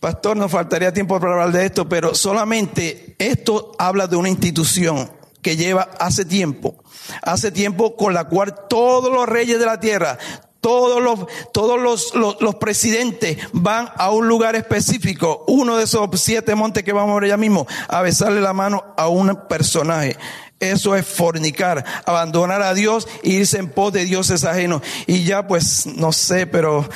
[0.00, 5.21] Pastor, nos faltaría tiempo para hablar de esto, pero solamente esto habla de una institución
[5.42, 6.82] que lleva hace tiempo
[7.22, 10.18] hace tiempo con la cual todos los reyes de la tierra,
[10.60, 16.54] todos los, todos los, los, presidentes van a un lugar específico, uno de esos siete
[16.54, 20.16] montes que vamos a ver ya mismo, a besarle la mano a un personaje.
[20.60, 24.80] Eso es fornicar, abandonar a Dios e irse en pos de dioses ajenos.
[25.08, 26.88] Y ya pues, no sé, pero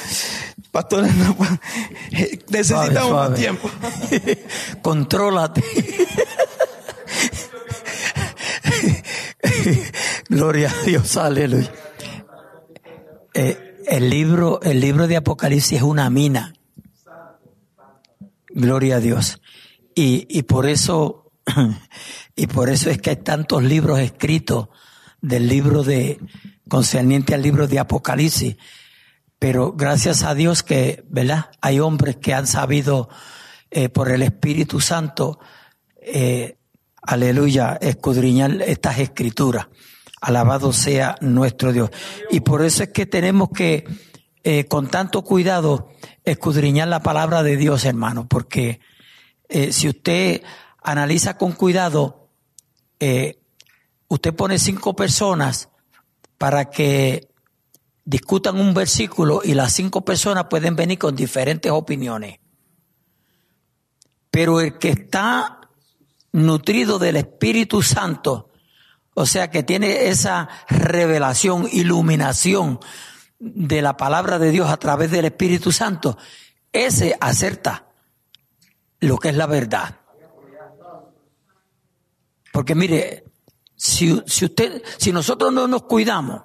[0.70, 1.11] pastores,
[2.49, 3.68] necesitamos más tiempo.
[4.82, 5.64] Contrólate.
[10.28, 11.72] Gloria a Dios, aleluya.
[13.34, 16.54] Eh, el libro, el libro de Apocalipsis es una mina.
[18.48, 19.40] Gloria a Dios.
[19.94, 21.32] Y, y por eso,
[22.36, 24.68] y por eso es que hay tantos libros escritos
[25.20, 26.18] del libro de,
[26.68, 28.56] concerniente al libro de Apocalipsis.
[29.38, 31.50] Pero gracias a Dios que, ¿verdad?
[31.60, 33.08] Hay hombres que han sabido,
[33.70, 35.38] eh, por el Espíritu Santo,
[36.00, 36.56] eh,
[37.07, 39.68] aleluya, escudriñar estas escrituras.
[40.20, 41.90] Alabado sea nuestro Dios.
[42.30, 43.84] Y por eso es que tenemos que,
[44.42, 45.90] eh, con tanto cuidado,
[46.24, 48.80] escudriñar la palabra de Dios, hermano, porque
[49.48, 50.42] eh, si usted
[50.82, 52.30] analiza con cuidado,
[52.98, 53.38] eh,
[54.09, 55.68] usted pone cinco personas
[56.38, 57.28] para que
[58.04, 62.38] discutan un versículo y las cinco personas pueden venir con diferentes opiniones.
[64.30, 65.55] Pero el que está
[66.37, 68.51] nutrido del Espíritu Santo,
[69.14, 72.78] o sea que tiene esa revelación, iluminación
[73.39, 76.18] de la palabra de Dios a través del Espíritu Santo,
[76.72, 77.87] ese acerta
[79.01, 80.01] lo que es la verdad.
[82.53, 83.24] Porque mire,
[83.74, 86.43] si, si usted, si nosotros no nos cuidamos,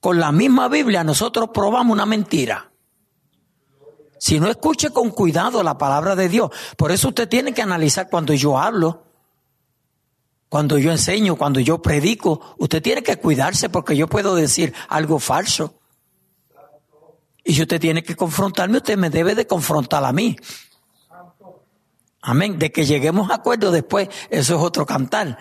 [0.00, 2.72] con la misma Biblia nosotros probamos una mentira.
[4.18, 8.10] Si no escuche con cuidado la palabra de Dios, por eso usted tiene que analizar
[8.10, 9.04] cuando yo hablo,
[10.48, 15.18] cuando yo enseño, cuando yo predico, usted tiene que cuidarse porque yo puedo decir algo
[15.18, 15.74] falso.
[17.44, 20.36] Y usted tiene que confrontarme, usted me debe de confrontar a mí.
[22.20, 22.58] Amén.
[22.58, 25.38] De que lleguemos a acuerdo después, eso es otro cantar.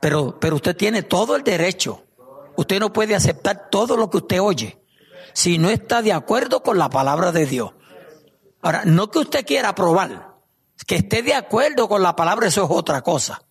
[0.00, 2.02] Pero, pero usted tiene todo el derecho.
[2.56, 4.81] Usted no puede aceptar todo lo que usted oye
[5.34, 7.72] si no está de acuerdo con la palabra de Dios.
[8.62, 10.36] Ahora, no que usted quiera probar,
[10.86, 13.42] que esté de acuerdo con la palabra, eso es otra cosa.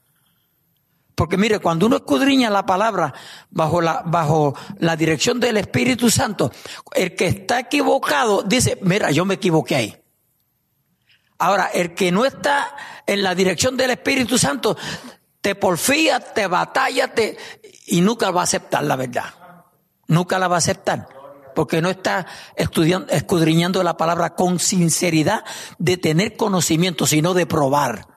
[1.15, 3.13] Porque mire, cuando uno escudriña la palabra
[3.49, 6.51] bajo la, bajo la dirección del Espíritu Santo,
[6.93, 9.97] el que está equivocado dice, mira, yo me equivoqué ahí.
[11.37, 12.75] Ahora, el que no está
[13.05, 14.77] en la dirección del Espíritu Santo,
[15.41, 17.37] te porfía, te batalla, te,
[17.87, 19.33] y nunca va a aceptar la verdad.
[20.07, 21.20] Nunca la va a aceptar
[21.55, 22.25] porque no está
[22.55, 25.43] escudriñando la palabra con sinceridad
[25.77, 28.07] de tener conocimiento, sino de probar.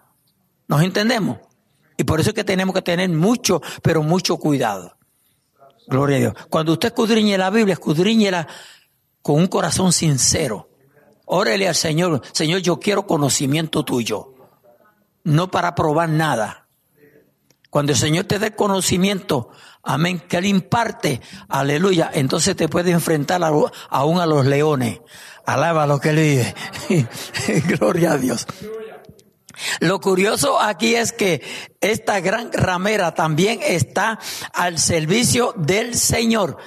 [0.68, 1.38] ¿Nos entendemos?
[1.96, 4.96] Y por eso es que tenemos que tener mucho, pero mucho cuidado.
[5.86, 6.34] Gloria a Dios.
[6.48, 8.48] Cuando usted escudriñe la Biblia, escudriñela
[9.22, 10.70] con un corazón sincero.
[11.26, 14.34] Órele al Señor, Señor, yo quiero conocimiento tuyo,
[15.22, 16.63] no para probar nada.
[17.74, 19.50] Cuando el Señor te dé conocimiento,
[19.82, 25.00] amén, que Él imparte, aleluya, entonces te puede enfrentar aún a los leones.
[25.44, 26.54] Alaba lo que Él
[26.88, 27.08] dice.
[27.66, 28.46] Gloria a Dios.
[29.80, 31.42] Lo curioso aquí es que
[31.80, 34.20] esta gran ramera también está
[34.52, 36.58] al servicio del Señor.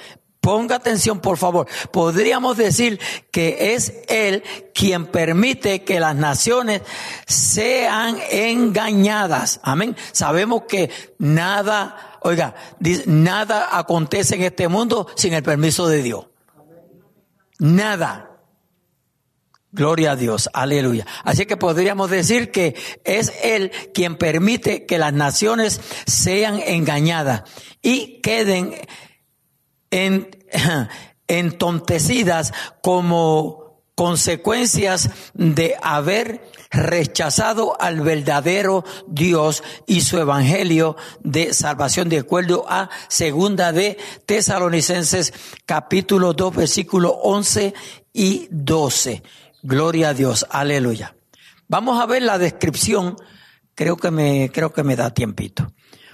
[0.48, 1.66] Ponga atención, por favor.
[1.92, 2.98] Podríamos decir
[3.30, 4.42] que es Él
[4.74, 6.80] quien permite que las naciones
[7.26, 9.60] sean engañadas.
[9.62, 9.94] Amén.
[10.12, 10.88] Sabemos que
[11.18, 12.54] nada, oiga,
[13.04, 16.28] nada acontece en este mundo sin el permiso de Dios.
[17.58, 18.30] Nada.
[19.70, 21.06] Gloria a Dios, aleluya.
[21.24, 22.74] Así que podríamos decir que
[23.04, 27.42] es Él quien permite que las naciones sean engañadas
[27.82, 28.74] y queden
[29.90, 30.37] en,
[31.28, 33.68] entontecidas como
[33.98, 36.40] consecuencias de haber
[36.70, 45.32] rechazado al verdadero Dios y su evangelio de salvación de acuerdo a segunda de Tesalonicenses
[45.66, 47.74] capítulo 2 versículo 11
[48.12, 49.24] y 12.
[49.62, 51.16] Gloria a Dios, aleluya.
[51.66, 53.16] Vamos a ver la descripción,
[53.74, 55.72] creo que me, creo que me da tiempito.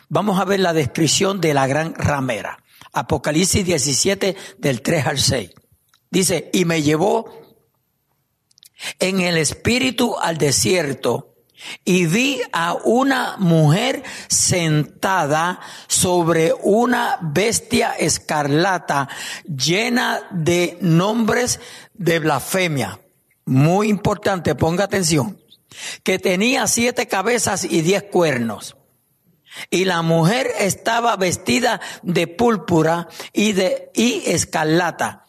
[0.09, 2.64] Vamos a ver la descripción de la gran ramera.
[2.95, 5.51] Apocalipsis 17 del 3 al 6.
[6.11, 7.31] Dice, y me llevó
[8.99, 11.35] en el espíritu al desierto
[11.85, 19.09] y vi a una mujer sentada sobre una bestia escarlata
[19.47, 21.61] llena de nombres
[21.95, 23.01] de blasfemia
[23.45, 25.41] muy importante, ponga atención,
[26.03, 28.77] que tenía siete cabezas y diez cuernos.
[29.71, 35.25] Y la mujer estaba vestida de púrpura y de y escarlata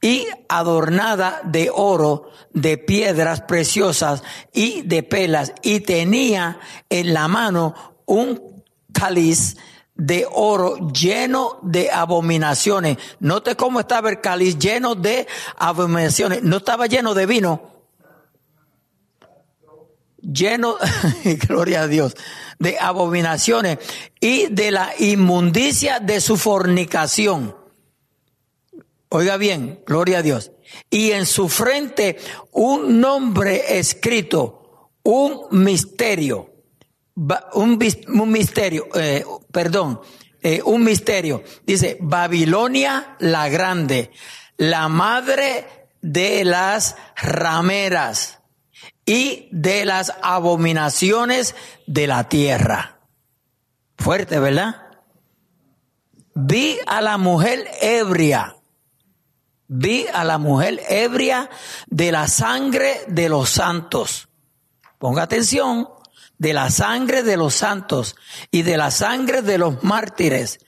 [0.00, 7.74] y adornada de oro, de piedras preciosas y de pelas y tenía en la mano
[8.04, 9.56] un cáliz
[9.94, 12.98] de oro lleno de abominaciones.
[13.20, 15.26] Note cómo estaba el cáliz lleno de
[15.56, 16.42] abominaciones.
[16.42, 17.75] No estaba lleno de vino.
[20.32, 20.76] Lleno,
[21.48, 22.16] gloria a Dios,
[22.58, 23.78] de abominaciones
[24.20, 27.56] y de la inmundicia de su fornicación.
[29.08, 30.52] Oiga bien, gloria a Dios.
[30.90, 32.18] Y en su frente
[32.50, 36.56] un nombre escrito, un misterio
[37.54, 40.00] un, un misterio, eh, perdón,
[40.42, 41.42] eh, un misterio.
[41.64, 44.10] Dice, Babilonia la grande,
[44.56, 48.40] la madre de las rameras
[49.06, 51.54] y de las abominaciones
[51.86, 52.98] de la tierra.
[53.96, 54.82] Fuerte, ¿verdad?
[56.34, 58.56] Vi a la mujer ebria.
[59.68, 61.48] Vi a la mujer ebria
[61.86, 64.28] de la sangre de los santos.
[64.98, 65.88] Ponga atención
[66.38, 68.16] de la sangre de los santos
[68.50, 70.58] y de la sangre de los mártires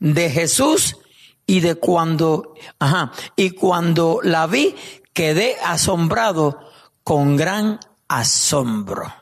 [0.00, 0.98] de Jesús
[1.46, 4.74] y de cuando, ajá, y cuando la vi
[5.12, 6.70] quedé asombrado
[7.04, 7.78] con gran
[8.08, 9.12] asombro.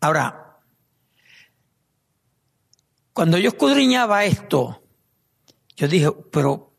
[0.00, 0.60] Ahora,
[3.12, 4.82] cuando yo escudriñaba esto,
[5.76, 6.74] yo dije, pero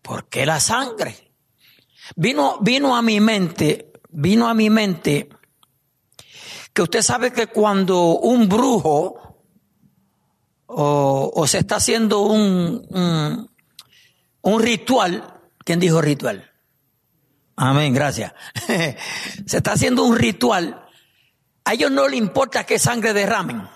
[0.00, 1.32] ¿por qué la sangre?
[2.14, 5.28] Vino, vino a mi mente, vino a mi mente
[6.72, 9.18] que usted sabe que cuando un brujo
[10.66, 13.48] o, se está haciendo un,
[14.40, 16.51] un, ritual, ¿quién dijo ritual?
[17.64, 18.32] Amén, gracias.
[19.46, 20.84] se está haciendo un ritual,
[21.64, 23.68] a ellos no le importa qué sangre derramen.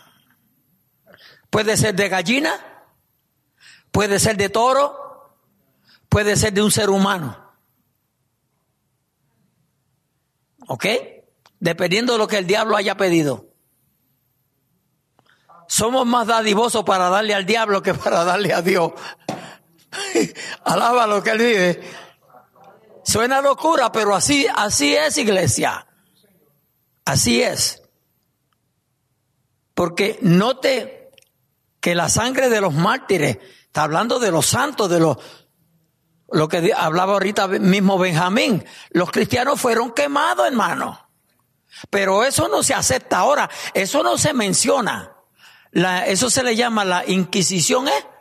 [1.51, 2.53] Puede ser de gallina,
[3.93, 5.39] puede ser de toro,
[6.09, 7.55] puede ser de un ser humano.
[10.66, 10.87] ¿Ok?
[11.61, 13.47] dependiendo de lo que el diablo haya pedido.
[15.68, 18.93] Somos más dadivosos para darle al diablo que para darle a Dios.
[20.64, 22.06] Alaba lo que él vive.
[23.07, 25.87] Suena locura, pero así, así es, iglesia.
[27.05, 27.81] Así es.
[29.75, 31.13] Porque note
[31.81, 35.19] que la sangre de los mártires, está hablando de los santos, de los,
[36.33, 41.09] lo que hablaba ahorita mismo Benjamín, los cristianos fueron quemados, hermano.
[41.91, 45.15] Pero eso no se acepta ahora, eso no se menciona.
[46.07, 48.16] eso se le llama la Inquisición, ¿eh?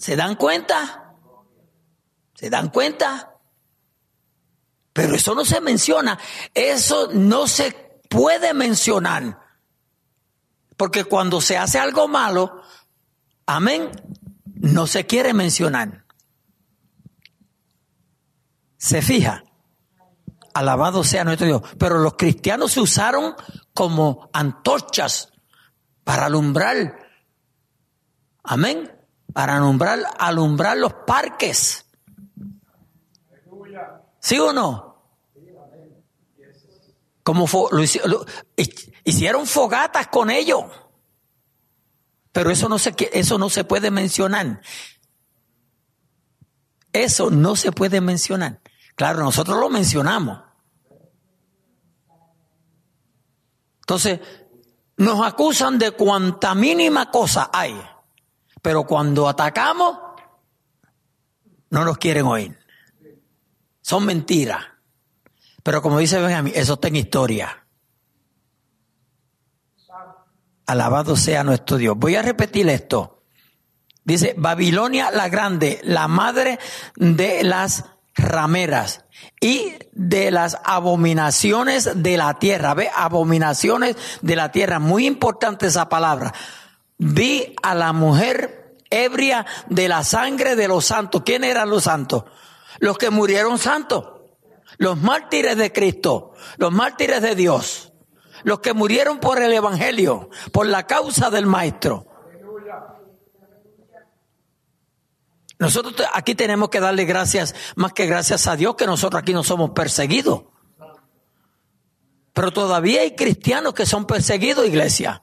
[0.00, 1.12] ¿Se dan cuenta?
[2.34, 3.36] ¿Se dan cuenta?
[4.94, 6.18] Pero eso no se menciona,
[6.54, 9.38] eso no se puede mencionar.
[10.78, 12.62] Porque cuando se hace algo malo,
[13.44, 13.90] amén,
[14.46, 16.06] no se quiere mencionar.
[18.78, 19.44] Se fija.
[20.54, 21.62] Alabado sea nuestro Dios.
[21.78, 23.34] Pero los cristianos se usaron
[23.74, 25.30] como antorchas
[26.04, 27.06] para alumbrar.
[28.42, 28.99] Amén.
[29.32, 31.86] Para alumbrar, alumbrar los parques.
[34.20, 34.90] ¿Sí o no?
[37.22, 37.82] Como lo,
[39.04, 40.64] hicieron fogatas con ellos.
[42.32, 44.60] Pero eso no se, eso no se puede mencionar.
[46.92, 48.60] Eso no se puede mencionar.
[48.96, 50.40] Claro, nosotros lo mencionamos.
[53.80, 54.20] Entonces,
[54.96, 57.80] nos acusan de cuanta mínima cosa hay.
[58.62, 59.98] Pero cuando atacamos,
[61.70, 62.58] no nos quieren oír.
[63.80, 64.64] Son mentiras.
[65.62, 67.66] Pero como dice Benjamín, eso está en historia.
[70.66, 71.96] Alabado sea nuestro Dios.
[71.96, 73.22] Voy a repetir esto.
[74.04, 76.58] Dice, Babilonia la grande, la madre
[76.96, 77.84] de las
[78.14, 79.04] rameras
[79.40, 82.74] y de las abominaciones de la tierra.
[82.74, 84.78] Ve, abominaciones de la tierra.
[84.78, 86.32] Muy importante esa palabra.
[87.02, 91.22] Vi a la mujer ebria de la sangre de los santos.
[91.24, 92.24] ¿Quién eran los santos?
[92.78, 94.04] Los que murieron santos.
[94.76, 96.34] Los mártires de Cristo.
[96.58, 97.94] Los mártires de Dios.
[98.42, 100.28] Los que murieron por el Evangelio.
[100.52, 102.06] Por la causa del Maestro.
[105.58, 109.42] Nosotros aquí tenemos que darle gracias, más que gracias a Dios, que nosotros aquí no
[109.42, 110.44] somos perseguidos.
[112.34, 115.22] Pero todavía hay cristianos que son perseguidos, iglesia.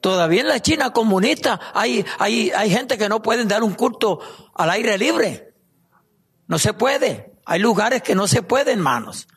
[0.00, 4.20] Todavía en la China comunista hay, hay, hay gente que no pueden dar un culto
[4.54, 5.54] al aire libre.
[6.46, 7.34] No se puede.
[7.44, 9.28] Hay lugares que no se puede, hermanos.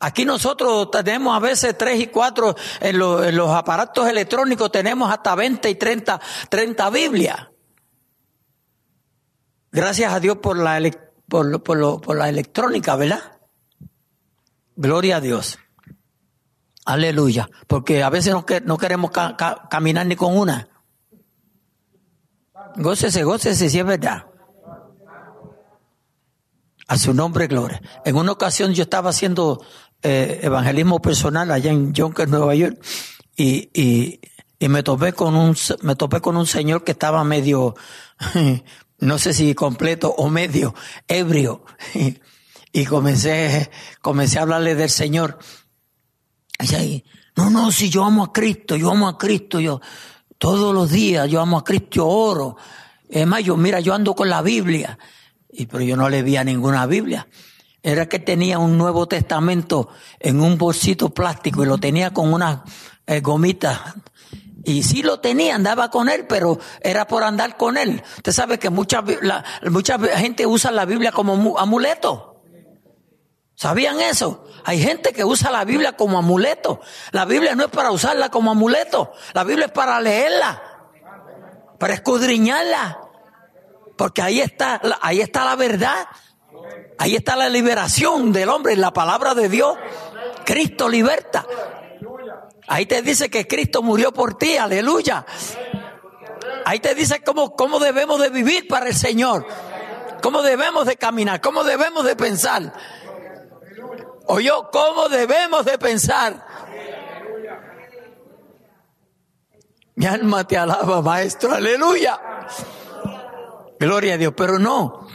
[0.00, 5.34] Aquí nosotros tenemos a veces tres y cuatro en, en los aparatos electrónicos, tenemos hasta
[5.34, 7.48] 20 y 30, 30 Biblias.
[9.72, 10.80] Gracias a Dios por la,
[11.28, 13.38] por, por, la electrónica, ¿verdad?
[14.76, 15.58] Gloria a Dios.
[16.88, 17.50] Aleluya.
[17.66, 18.32] Porque a veces
[18.64, 19.10] no, queremos
[19.68, 20.68] caminar ni con una.
[22.76, 24.24] Gócese, gócese si es verdad.
[26.86, 27.82] A su nombre, gloria.
[28.06, 29.62] En una ocasión yo estaba haciendo
[30.00, 32.82] eh, evangelismo personal allá en Yonkers, Nueva York,
[33.36, 34.20] y, y,
[34.58, 37.74] y, me topé con un me topé con un señor que estaba medio
[38.98, 40.74] no sé si completo o medio,
[41.06, 41.66] ebrio.
[42.70, 43.70] Y, comencé,
[44.02, 45.38] comencé a hablarle del Señor.
[47.36, 49.80] No, no, si yo amo a Cristo, yo amo a Cristo, yo
[50.38, 52.56] todos los días yo amo a Cristo, yo oro.
[53.08, 54.98] Es más, yo, mira, yo ando con la Biblia.
[55.50, 57.26] Y, pero yo no le vi ninguna Biblia.
[57.82, 59.88] Era que tenía un Nuevo Testamento
[60.18, 62.60] en un bolsito plástico y lo tenía con unas
[63.06, 63.80] eh, gomitas
[64.68, 68.02] y sí lo tenía, andaba con él, pero era por andar con él.
[68.18, 69.02] Usted sabe que mucha,
[69.70, 72.27] mucha gente usa la Biblia como amuleto.
[73.58, 74.44] ¿Sabían eso?
[74.64, 76.80] Hay gente que usa la Biblia como amuleto.
[77.10, 79.12] La Biblia no es para usarla como amuleto.
[79.32, 80.62] La Biblia es para leerla,
[81.76, 83.00] para escudriñarla.
[83.96, 86.06] Porque ahí está, ahí está la verdad.
[86.98, 89.76] Ahí está la liberación del hombre en la palabra de Dios.
[90.44, 91.44] Cristo liberta.
[92.68, 95.26] Ahí te dice que Cristo murió por ti, aleluya.
[96.64, 99.48] Ahí te dice cómo, cómo debemos de vivir para el Señor.
[100.22, 102.72] Cómo debemos de caminar, cómo debemos de pensar.
[104.30, 106.46] O yo, cómo debemos de pensar.
[109.94, 112.20] Mi alma te alaba, maestro, aleluya.
[113.80, 115.07] Gloria a Dios, pero no.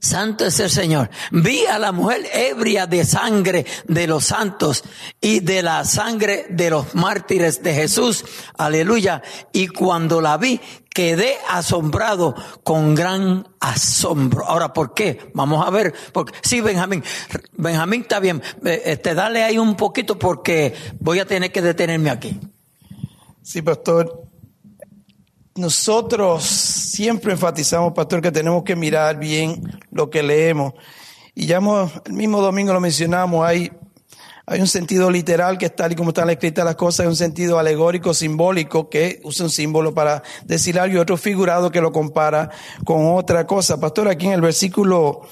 [0.00, 1.10] Santo es el Señor.
[1.30, 4.82] Vi a la mujer ebria de sangre de los santos
[5.20, 8.24] y de la sangre de los mártires de Jesús.
[8.56, 9.22] Aleluya.
[9.52, 12.34] Y cuando la vi, quedé asombrado
[12.64, 14.46] con gran asombro.
[14.46, 15.30] Ahora, ¿por qué?
[15.34, 15.94] Vamos a ver.
[16.14, 17.04] Porque, sí, Benjamín.
[17.52, 18.42] Benjamín está bien.
[18.64, 22.40] Eh, este, dale ahí un poquito porque voy a tener que detenerme aquí.
[23.42, 24.29] Sí, pastor.
[25.56, 30.74] Nosotros siempre enfatizamos, pastor, que tenemos que mirar bien lo que leemos.
[31.34, 31.58] Y ya
[32.04, 33.72] el mismo domingo lo mencionamos, hay,
[34.46, 37.16] hay un sentido literal que es tal y como están escritas las cosas, hay un
[37.16, 41.92] sentido alegórico, simbólico, que usa un símbolo para decir algo y otro figurado que lo
[41.92, 42.50] compara
[42.84, 43.80] con otra cosa.
[43.80, 45.22] Pastor, aquí en el versículo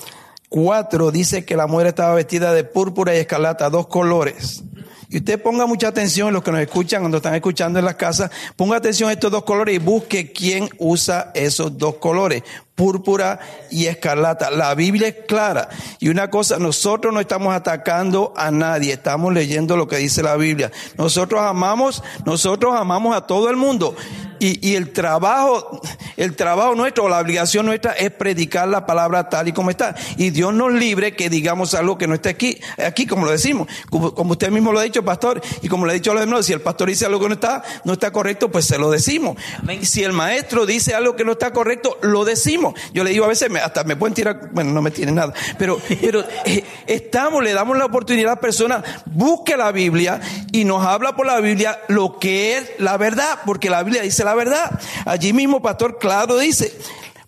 [0.49, 4.65] 4 dice que la mujer estaba vestida de púrpura y escarlata, dos colores.
[5.11, 8.31] Y usted ponga mucha atención, los que nos escuchan, cuando están escuchando en las casas,
[8.57, 12.43] ponga atención a estos dos colores y busque quién usa esos dos colores.
[12.75, 13.41] púrpura
[13.73, 14.53] y escarlata.
[14.53, 15.69] La Biblia es clara.
[15.99, 20.37] Y una cosa, nosotros no estamos atacando a nadie, estamos leyendo lo que dice la
[20.37, 20.71] Biblia.
[20.97, 23.97] Nosotros amamos, nosotros amamos a todo el mundo.
[24.41, 25.81] Y, y, el trabajo,
[26.17, 29.95] el trabajo nuestro, la obligación nuestra es predicar la palabra tal y como está.
[30.17, 33.69] Y Dios nos libre que digamos algo que no esté aquí, aquí como lo decimos.
[33.91, 36.25] Como, como usted mismo lo ha dicho, pastor, y como le he dicho a los
[36.25, 38.91] demás, si el pastor dice algo que no está, no está correcto, pues se lo
[38.91, 39.37] decimos.
[39.83, 42.75] Si el maestro dice algo que no está correcto, lo decimos.
[42.93, 45.81] Yo le digo a veces, hasta me pueden tirar, bueno, no me tienen nada, pero,
[46.01, 50.21] pero eh, estamos, le damos la oportunidad a la persona, busque la Biblia
[50.53, 54.25] y nos habla por la Biblia lo que es la verdad, porque la Biblia dice
[54.29, 54.81] la verdad.
[55.07, 56.73] Allí mismo, Pastor Claro dice,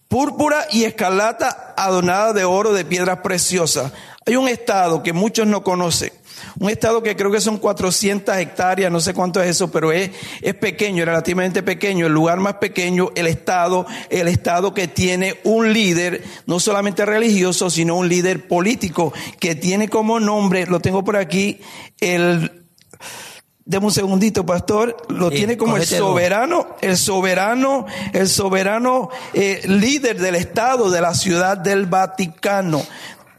[0.08, 3.92] púrpura y escarlata adornada de oro, de piedras preciosas.
[4.26, 6.12] Hay un estado que muchos no conocen.
[6.58, 10.10] Un estado que creo que son 400 hectáreas, no sé cuánto es eso, pero es,
[10.40, 15.72] es pequeño, relativamente pequeño, el lugar más pequeño, el estado, el estado que tiene un
[15.72, 21.16] líder, no solamente religioso, sino un líder político, que tiene como nombre, lo tengo por
[21.16, 21.60] aquí,
[22.00, 22.59] el,
[23.70, 24.96] Deme un segundito, pastor.
[25.08, 31.00] Lo Sí, tiene como el soberano, el soberano, el soberano eh, líder del Estado de
[31.00, 32.82] la ciudad del Vaticano.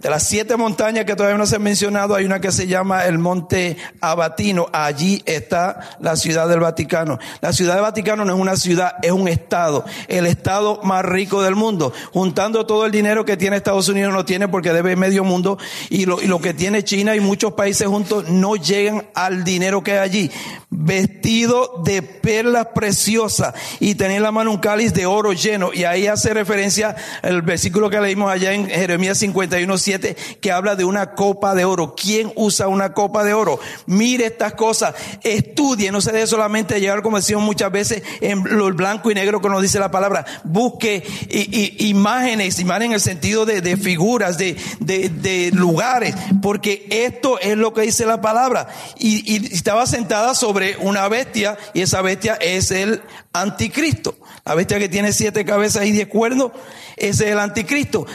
[0.01, 3.05] De las siete montañas que todavía no se han mencionado, hay una que se llama
[3.05, 4.67] el Monte Abatino.
[4.73, 7.19] Allí está la ciudad del Vaticano.
[7.39, 9.85] La ciudad del Vaticano no es una ciudad, es un estado.
[10.07, 11.93] El estado más rico del mundo.
[12.13, 15.59] Juntando todo el dinero que tiene Estados Unidos, no tiene porque debe medio mundo.
[15.91, 19.83] Y lo, y lo que tiene China y muchos países juntos no llegan al dinero
[19.83, 20.31] que hay allí.
[20.71, 25.71] Vestido de perlas preciosas y tenía en la mano un cáliz de oro lleno.
[25.73, 30.75] Y ahí hace referencia el versículo que leímos allá en Jeremías 51, 7, que habla
[30.75, 31.95] de una copa de oro.
[31.95, 33.59] ¿Quién usa una copa de oro?
[33.85, 38.71] Mire estas cosas, estudie, no se deje solamente llevar, como decimos muchas veces, en lo
[38.73, 40.25] blanco y negro que nos dice la palabra.
[40.43, 47.73] Busque i- imágenes, imágenes en el sentido de, figuras, de, lugares, porque esto es lo
[47.73, 48.67] que dice la palabra.
[48.97, 53.01] Y, y estaba sentada sobre una bestia, y esa bestia es el
[53.33, 54.15] anticristo.
[54.43, 56.51] La bestia que tiene siete cabezas y diez cuernos,
[56.97, 58.07] ese es el anticristo.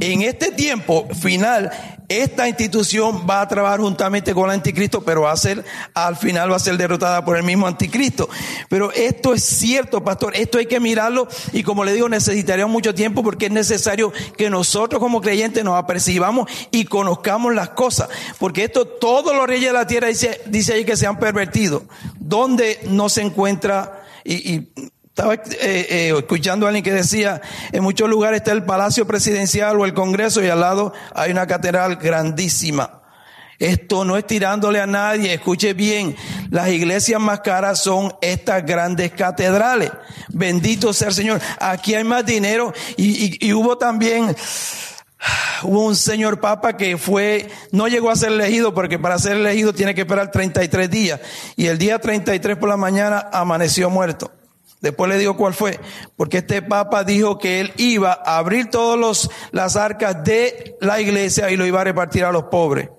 [0.00, 1.70] En este tiempo final,
[2.08, 5.64] esta institución va a trabajar juntamente con el anticristo, pero va a ser,
[5.94, 8.28] al final va a ser derrotada por el mismo anticristo.
[8.68, 12.94] Pero esto es cierto, pastor, esto hay que mirarlo y como le digo, necesitaría mucho
[12.94, 18.08] tiempo porque es necesario que nosotros como creyentes nos apercibamos y conozcamos las cosas.
[18.38, 21.84] Porque esto, todos los reyes de la tierra dice, dice ahí que se han pervertido.
[22.18, 24.02] ¿Dónde no se encuentra?
[24.24, 24.72] Y, y
[25.14, 27.40] estaba eh, eh, escuchando a alguien que decía,
[27.70, 31.46] en muchos lugares está el Palacio Presidencial o el Congreso y al lado hay una
[31.46, 33.00] catedral grandísima.
[33.60, 36.16] Esto no es tirándole a nadie, escuche bien,
[36.50, 39.92] las iglesias más caras son estas grandes catedrales.
[40.30, 41.40] Bendito sea el Señor.
[41.60, 44.34] Aquí hay más dinero y, y- y hubo también,
[45.62, 49.72] hubo un señor papa que fue, no llegó a ser elegido porque para ser elegido
[49.72, 51.20] tiene que esperar 33 días
[51.54, 54.32] y el día 33 por la mañana amaneció muerto.
[54.84, 55.80] Después le digo cuál fue,
[56.14, 61.50] porque este papa dijo que él iba a abrir todas las arcas de la iglesia
[61.50, 62.90] y lo iba a repartir a los pobres.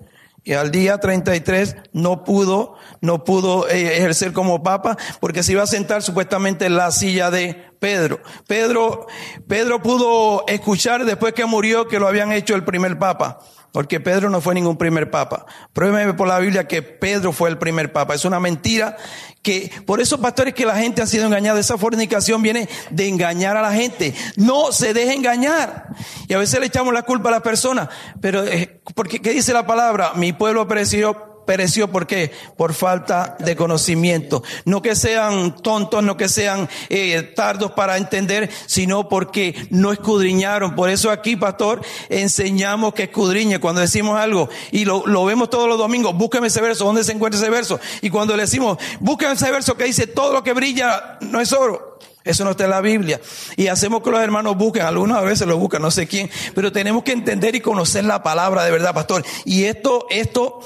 [0.42, 5.62] Y al día 33 no pudo, no pudo eh, ejercer como papa porque se iba
[5.62, 8.20] a sentar supuestamente en la silla de Pedro.
[8.48, 9.06] Pedro,
[9.46, 13.38] Pedro pudo escuchar después que murió que lo habían hecho el primer papa.
[13.72, 15.46] Porque Pedro no fue ningún primer papa.
[15.72, 18.14] Pruébeme por la Biblia que Pedro fue el primer papa.
[18.14, 18.96] Es una mentira
[19.42, 21.60] que, por eso pastores que la gente ha sido engañada.
[21.60, 24.14] Esa fornicación viene de engañar a la gente.
[24.36, 25.88] No se deje engañar.
[26.26, 27.88] Y a veces le echamos la culpa a las personas.
[28.20, 30.12] Pero, eh, porque, ¿qué dice la palabra?
[30.14, 32.32] Mi pueblo pereció pereció por qué?
[32.56, 34.42] Por falta de conocimiento.
[34.64, 40.74] No que sean tontos, no que sean eh, tardos para entender, sino porque no escudriñaron.
[40.74, 43.60] Por eso aquí, pastor, enseñamos que escudriñe.
[43.60, 47.12] Cuando decimos algo y lo, lo vemos todos los domingos, búsqueme ese verso, ¿dónde se
[47.12, 47.80] encuentra ese verso?
[48.02, 51.52] Y cuando le decimos, búsqueme ese verso que dice, todo lo que brilla no es
[51.52, 51.96] oro.
[52.26, 53.20] Eso no está en la Biblia.
[53.56, 57.04] Y hacemos que los hermanos busquen, algunas veces lo buscan, no sé quién, pero tenemos
[57.04, 59.24] que entender y conocer la palabra de verdad, pastor.
[59.44, 60.60] Y esto, esto,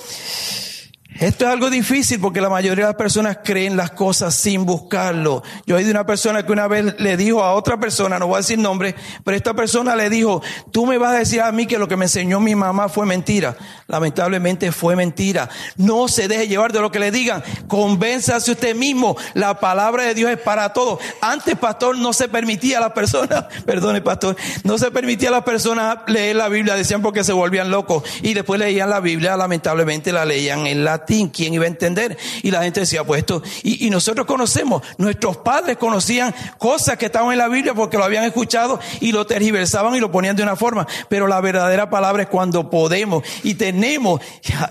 [1.21, 5.43] esto es algo difícil porque la mayoría de las personas creen las cosas sin buscarlo.
[5.67, 8.37] Yo oí de una persona que una vez le dijo a otra persona, no voy
[8.37, 10.43] a decir nombre, pero esta persona le dijo,
[10.73, 13.05] tú me vas a decir a mí que lo que me enseñó mi mamá fue
[13.05, 13.55] mentira.
[13.87, 15.51] Lamentablemente fue mentira.
[15.77, 17.43] No se deje llevar de lo que le digan.
[17.69, 19.15] Convénzase usted mismo.
[19.35, 21.01] La palabra de Dios es para todos.
[21.21, 25.45] Antes, pastor, no se permitía a las personas, perdone, pastor, no se permitía a las
[25.45, 28.05] personas leer la Biblia, decían porque se volvían locos.
[28.23, 31.10] Y después leían la Biblia, lamentablemente la leían en latín.
[31.11, 32.17] ¿Quién iba a entender?
[32.43, 37.07] Y la gente decía, pues esto, y, y nosotros conocemos, nuestros padres conocían cosas que
[37.07, 40.43] estaban en la Biblia porque lo habían escuchado y lo tergiversaban y lo ponían de
[40.43, 44.21] una forma, pero la verdadera palabra es cuando podemos y tenemos,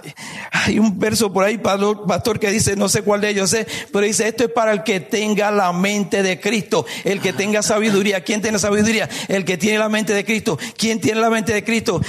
[0.52, 4.06] hay un verso por ahí, pastor, que dice, no sé cuál de ellos es, pero
[4.06, 8.24] dice, esto es para el que tenga la mente de Cristo, el que tenga sabiduría,
[8.24, 9.10] ¿quién tiene sabiduría?
[9.28, 12.02] El que tiene la mente de Cristo, ¿quién tiene la mente de Cristo?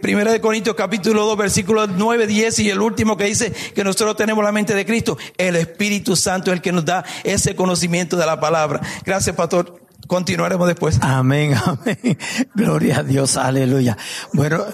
[0.00, 4.16] Primera de Corintios capítulo 2, versículos 9, 10 y el último que dice que nosotros
[4.16, 5.18] tenemos la mente de Cristo.
[5.36, 8.80] El Espíritu Santo es el que nos da ese conocimiento de la palabra.
[9.04, 9.82] Gracias, pastor.
[10.08, 10.98] Continuaremos después.
[11.02, 12.18] Amén, amén.
[12.54, 13.98] Gloria a Dios, aleluya.
[14.32, 14.64] Bueno,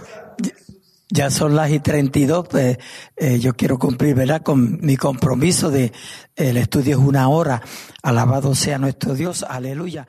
[1.11, 2.79] ya son las y 32, pues,
[3.17, 4.43] eh, yo quiero cumplir, ¿verdad?
[4.43, 5.93] Con mi compromiso de
[6.37, 7.61] el estudio es una hora.
[8.03, 10.07] Alabado sea nuestro Dios, aleluya.